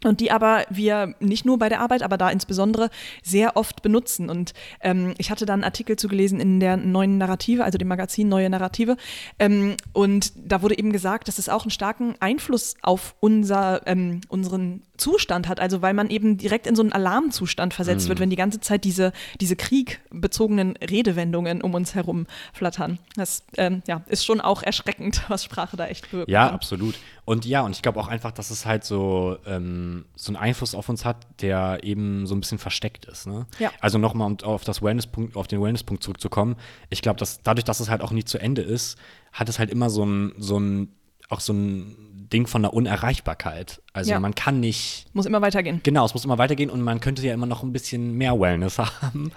[0.05, 2.91] und die aber wir nicht nur bei der Arbeit, aber da insbesondere
[3.22, 4.30] sehr oft benutzen.
[4.30, 7.89] Und ähm, ich hatte da einen Artikel zu gelesen in der neuen Narrative, also dem
[7.89, 8.97] Magazin Neue Narrative.
[9.39, 14.20] Ähm, und da wurde eben gesagt, dass es auch einen starken Einfluss auf unser, ähm,
[14.28, 15.61] unseren Zustand hat.
[15.61, 18.84] Also weil man eben direkt in so einen Alarmzustand versetzt wird, wenn die ganze Zeit
[18.84, 22.99] diese, diese kriegbezogenen Redewendungen um uns herum flattern.
[23.16, 26.30] Das ähm, ja, ist schon auch erschreckend, was Sprache da echt wirkt.
[26.30, 26.94] Ja, absolut.
[27.24, 30.74] Und ja, und ich glaube auch einfach, dass es halt so, ähm, so einen Einfluss
[30.74, 33.26] auf uns hat, der eben so ein bisschen versteckt ist.
[33.26, 33.47] Ne?
[33.59, 33.72] Ja.
[33.80, 36.57] Also nochmal, um auf, das Wellness-Punkt, auf den Wellness-Punkt zurückzukommen,
[36.88, 38.97] ich glaube, dass dadurch, dass es halt auch nie zu Ende ist,
[39.32, 40.88] hat es halt immer so ein, so ein,
[41.29, 41.97] auch so ein
[42.33, 43.81] Ding von der Unerreichbarkeit.
[43.93, 44.18] Also Ja.
[44.20, 45.81] man kann nicht Muss immer weitergehen.
[45.85, 48.79] Genau, es muss immer weitergehen und man könnte ja immer noch ein bisschen mehr Wellness
[49.03, 49.31] haben.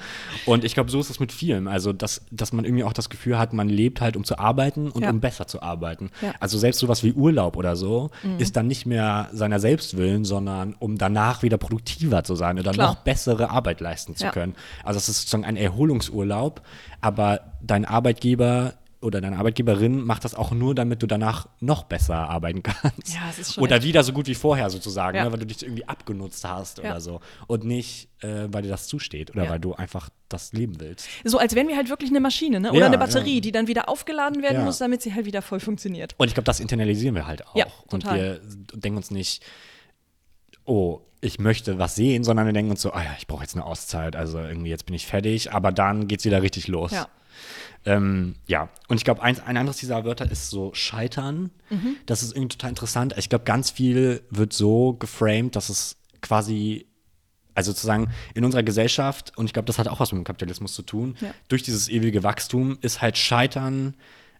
[0.47, 1.67] Und ich glaube, so ist es mit vielem.
[1.67, 4.89] Also, dass, dass man irgendwie auch das Gefühl hat, man lebt halt, um zu arbeiten
[4.89, 5.11] und Ja.
[5.11, 6.09] um besser zu arbeiten.
[6.21, 6.33] Ja.
[6.39, 8.09] Also selbst sowas wie Urlaub oder so
[8.39, 12.87] ist dann nicht mehr seiner Selbstwillen, sondern um danach wieder produktiver zu sein oder Klar.
[12.87, 14.55] noch bessere Arbeit leisten zu können.
[14.83, 16.61] Also es ist sozusagen ein Erholungsurlaub,
[17.01, 22.15] aber dein Arbeitgeber oder deine Arbeitgeberin macht das auch nur, damit du danach noch besser
[22.29, 23.13] arbeiten kannst.
[23.13, 25.23] Ja, es ist schon Oder wieder so gut wie vorher sozusagen, Ja.
[25.23, 26.83] ne, weil du dich irgendwie abgenutzt hast Ja.
[26.91, 27.21] oder so.
[27.47, 29.49] Und nicht, äh, weil dir das zusteht oder Ja.
[29.51, 31.07] weil du einfach das leben willst.
[31.23, 32.71] So als wären wir halt wirklich eine Maschine, ne?
[32.73, 36.13] Oder eine Batterie, die dann wieder aufgeladen werden muss, damit sie halt wieder voll funktioniert.
[36.17, 37.55] Und ich glaube, das internalisieren wir halt auch.
[37.55, 38.41] Ja, Und wir
[38.73, 39.43] denken uns nicht,
[40.65, 43.55] oh, ich möchte was sehen, sondern wir denken uns so, ah ja, ich brauche jetzt
[43.55, 46.91] eine Auszeit, also irgendwie jetzt bin ich fertig, aber dann geht's wieder richtig los.
[46.91, 47.07] Ja.
[47.89, 51.49] Ähm, ja, und ich glaube, ein, ein anderes dieser Wörter ist so Scheitern.
[51.69, 51.95] Mhm.
[52.05, 53.15] Das ist irgendwie total interessant.
[53.17, 56.85] Ich glaube, ganz viel wird so geframed, dass es quasi,
[57.55, 60.73] also sozusagen in unserer Gesellschaft, und ich glaube, das hat auch was mit dem Kapitalismus
[60.73, 61.33] zu tun, Ja.
[61.47, 63.95] durch dieses ewige Wachstum ist halt Scheitern,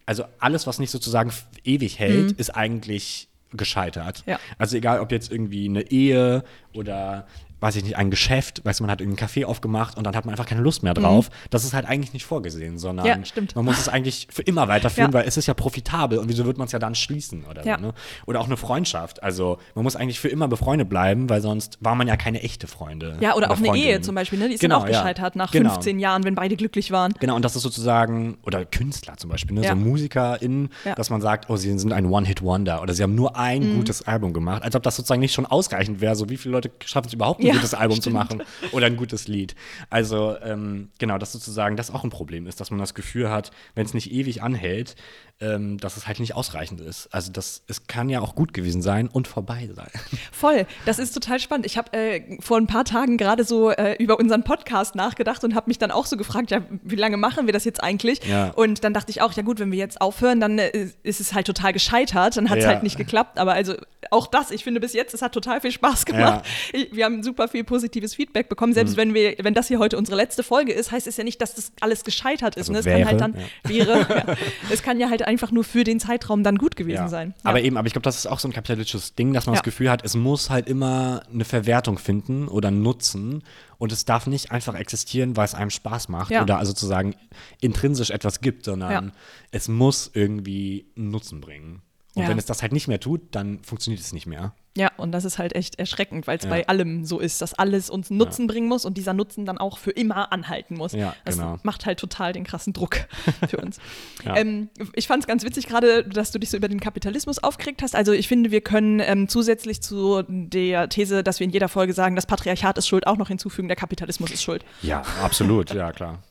[0.06, 1.32] also alles, was nicht sozusagen
[1.64, 4.24] ewig hält, ist eigentlich gescheitert.
[4.26, 4.32] Mhm.
[4.32, 4.40] Ja.
[4.58, 6.44] Also egal, ob jetzt irgendwie eine Ehe
[6.74, 7.26] oder
[7.60, 10.24] weiß ich nicht, ein Geschäft, weißt du, man hat einen Café aufgemacht und dann hat
[10.24, 11.28] man einfach keine Lust mehr drauf.
[11.28, 11.34] Mhm.
[11.50, 13.18] Das ist halt eigentlich nicht vorgesehen, sondern ja,
[13.54, 15.18] man muss es eigentlich für immer weiterführen, ja.
[15.18, 17.76] weil es ist ja profitabel und wieso wird man es ja dann schließen oder ja.
[17.78, 17.94] so, ne?
[18.26, 19.22] Oder auch eine Freundschaft.
[19.22, 22.66] Also man muss eigentlich für immer befreundet bleiben, weil sonst war man ja keine echte
[22.66, 23.16] Freunde.
[23.20, 24.48] Ja, oder, oder auch eine Ehe zum Beispiel, ne?
[24.48, 25.72] Die ist genau, dann auch gescheitert nach genau.
[25.74, 27.14] 15 Jahren, wenn beide glücklich waren.
[27.20, 29.68] Genau, und das ist sozusagen, oder Künstler zum Beispiel, ne?
[29.68, 33.62] so MusikerInnen, dass man sagt, oh, sie sind ein One-Hit-Wonder oder sie haben nur ein
[33.62, 33.76] mhm.
[33.76, 36.70] gutes Album gemacht, als ob das sozusagen nicht schon ausreichend wäre, so wie viele Leute
[36.84, 38.04] schaffen es überhaupt, ein gutes Album stimmt.
[38.04, 38.42] zu machen machen
[38.72, 39.54] oder ein gutes Lied.
[39.88, 43.50] Also ähm, genau, dass sozusagen das auch ein Problem ist, dass man das Gefühl hat,
[43.74, 44.96] wenn es nicht ewig anhält,
[45.40, 47.08] ähm, dass es halt nicht ausreichend ist.
[47.12, 49.90] Also das, es kann ja auch gut gewesen sein und vorbei sein.
[50.32, 51.66] Voll, das ist total spannend.
[51.66, 55.54] Ich habe äh, vor ein paar Tagen gerade so äh, über unseren Podcast nachgedacht und
[55.54, 58.24] habe mich dann auch so gefragt, ja, wie lange machen wir das jetzt eigentlich?
[58.26, 58.50] Ja.
[58.50, 61.32] Und dann dachte ich auch, ja gut, wenn wir jetzt aufhören, dann äh, ist es
[61.32, 62.70] halt total gescheitert, dann hat es ja.
[62.70, 63.38] halt nicht geklappt.
[63.38, 63.74] Aber also
[64.10, 66.44] auch das, ich finde bis jetzt, es hat total viel Spaß gemacht.
[66.72, 66.84] Ja.
[66.92, 68.72] Wir haben super viel positives Feedback bekommen.
[68.72, 68.96] Selbst mhm.
[68.98, 71.54] wenn wir, wenn das hier heute unsere letzte Folge ist, heißt es ja nicht, dass
[71.54, 72.68] das alles gescheitert ist.
[72.68, 72.78] Also ne?
[72.80, 73.34] Es wäre, kann halt dann
[73.64, 74.36] wäre,
[74.70, 77.08] es kann ja halt einfach nur für den Zeitraum dann gut gewesen ja.
[77.08, 77.34] sein.
[77.44, 77.50] Ja.
[77.50, 79.62] Aber eben, aber ich glaube, das ist auch so ein kapitalistisches Ding, dass man das
[79.62, 83.44] Gefühl hat, es muss halt immer eine Verwertung finden oder Nutzen
[83.78, 87.14] und es darf nicht einfach existieren, weil es einem Spaß macht oder also sozusagen
[87.60, 89.12] intrinsisch etwas gibt, sondern
[89.52, 91.82] es muss irgendwie einen Nutzen bringen.
[92.14, 94.52] Und wenn es das halt nicht mehr tut, dann funktioniert es nicht mehr.
[94.76, 96.50] Ja, und das ist halt echt erschreckend, weil es ja.
[96.50, 98.52] bei allem so ist, dass alles uns Nutzen ja.
[98.52, 100.92] bringen muss und dieser Nutzen dann auch für immer anhalten muss.
[100.92, 101.58] Ja, das genau.
[101.62, 103.06] macht halt total den krassen Druck
[103.48, 103.78] für uns.
[104.24, 104.36] ja.
[104.36, 107.82] ähm, ich fand es ganz witzig gerade, dass du dich so über den Kapitalismus aufgeregt
[107.82, 107.94] hast.
[107.96, 111.92] Also ich finde, wir können ähm, zusätzlich zu der These, dass wir in jeder Folge
[111.92, 114.64] sagen, das Patriarchat ist schuld, auch noch hinzufügen, der Kapitalismus ist schuld.
[114.82, 116.22] Ja, absolut, ja klar.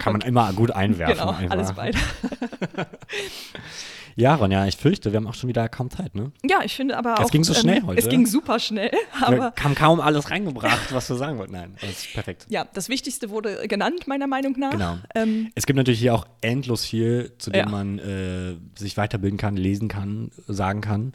[0.00, 1.16] Kann man immer gut einwerfen.
[1.16, 1.50] Genau, einfach.
[1.50, 1.98] alles beide.
[4.16, 6.30] Ja, Ronja, ich fürchte, wir haben auch schon wieder kaum Zeit, ne?
[6.48, 7.24] Ja, ich finde aber auch.
[7.24, 8.00] Es ging so schnell ähm, heute.
[8.00, 8.92] Es ging super schnell.
[9.20, 11.52] Aber wir haben kaum alles reingebracht, was wir sagen wollten.
[11.52, 12.46] Nein, das ist perfekt.
[12.48, 14.70] Ja, das Wichtigste wurde genannt, meiner Meinung nach.
[14.70, 14.98] Genau.
[15.14, 17.68] Ähm, es gibt natürlich hier auch endlos viel, zu dem ja.
[17.68, 21.14] man äh, sich weiterbilden kann, lesen kann, sagen kann.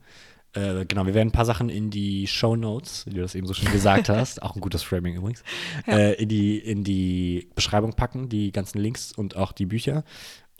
[0.54, 3.46] Äh, genau, wir werden ein paar Sachen in die Show Notes, wie du das eben
[3.46, 5.44] so schön gesagt hast, auch ein gutes Framing übrigens,
[5.86, 5.98] ja.
[5.98, 10.04] äh, in, die, in die Beschreibung packen, die ganzen Links und auch die Bücher.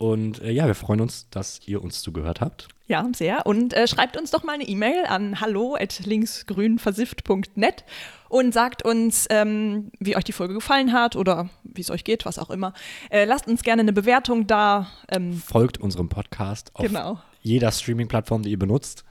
[0.00, 2.68] Und äh, ja, wir freuen uns, dass ihr uns zugehört habt.
[2.86, 3.44] Ja, sehr.
[3.44, 7.84] Und äh, schreibt uns doch mal eine E-Mail an hallo.linksgrünversifft.net
[8.30, 12.24] und sagt uns, ähm, wie euch die Folge gefallen hat oder wie es euch geht,
[12.24, 12.72] was auch immer.
[13.10, 14.86] Äh, lasst uns gerne eine Bewertung da.
[15.10, 17.20] Ähm, Folgt unserem Podcast auf genau.
[17.42, 19.04] jeder Streaming-Plattform, die ihr benutzt.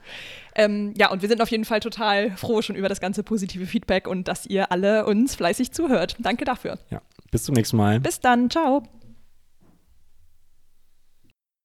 [0.56, 3.66] Ähm, ja, und wir sind auf jeden Fall total froh schon über das ganze positive
[3.66, 6.16] Feedback und dass ihr alle uns fleißig zuhört.
[6.18, 6.80] Danke dafür.
[6.90, 8.00] Ja, bis zum nächsten Mal.
[8.00, 8.50] Bis dann.
[8.50, 8.82] Ciao.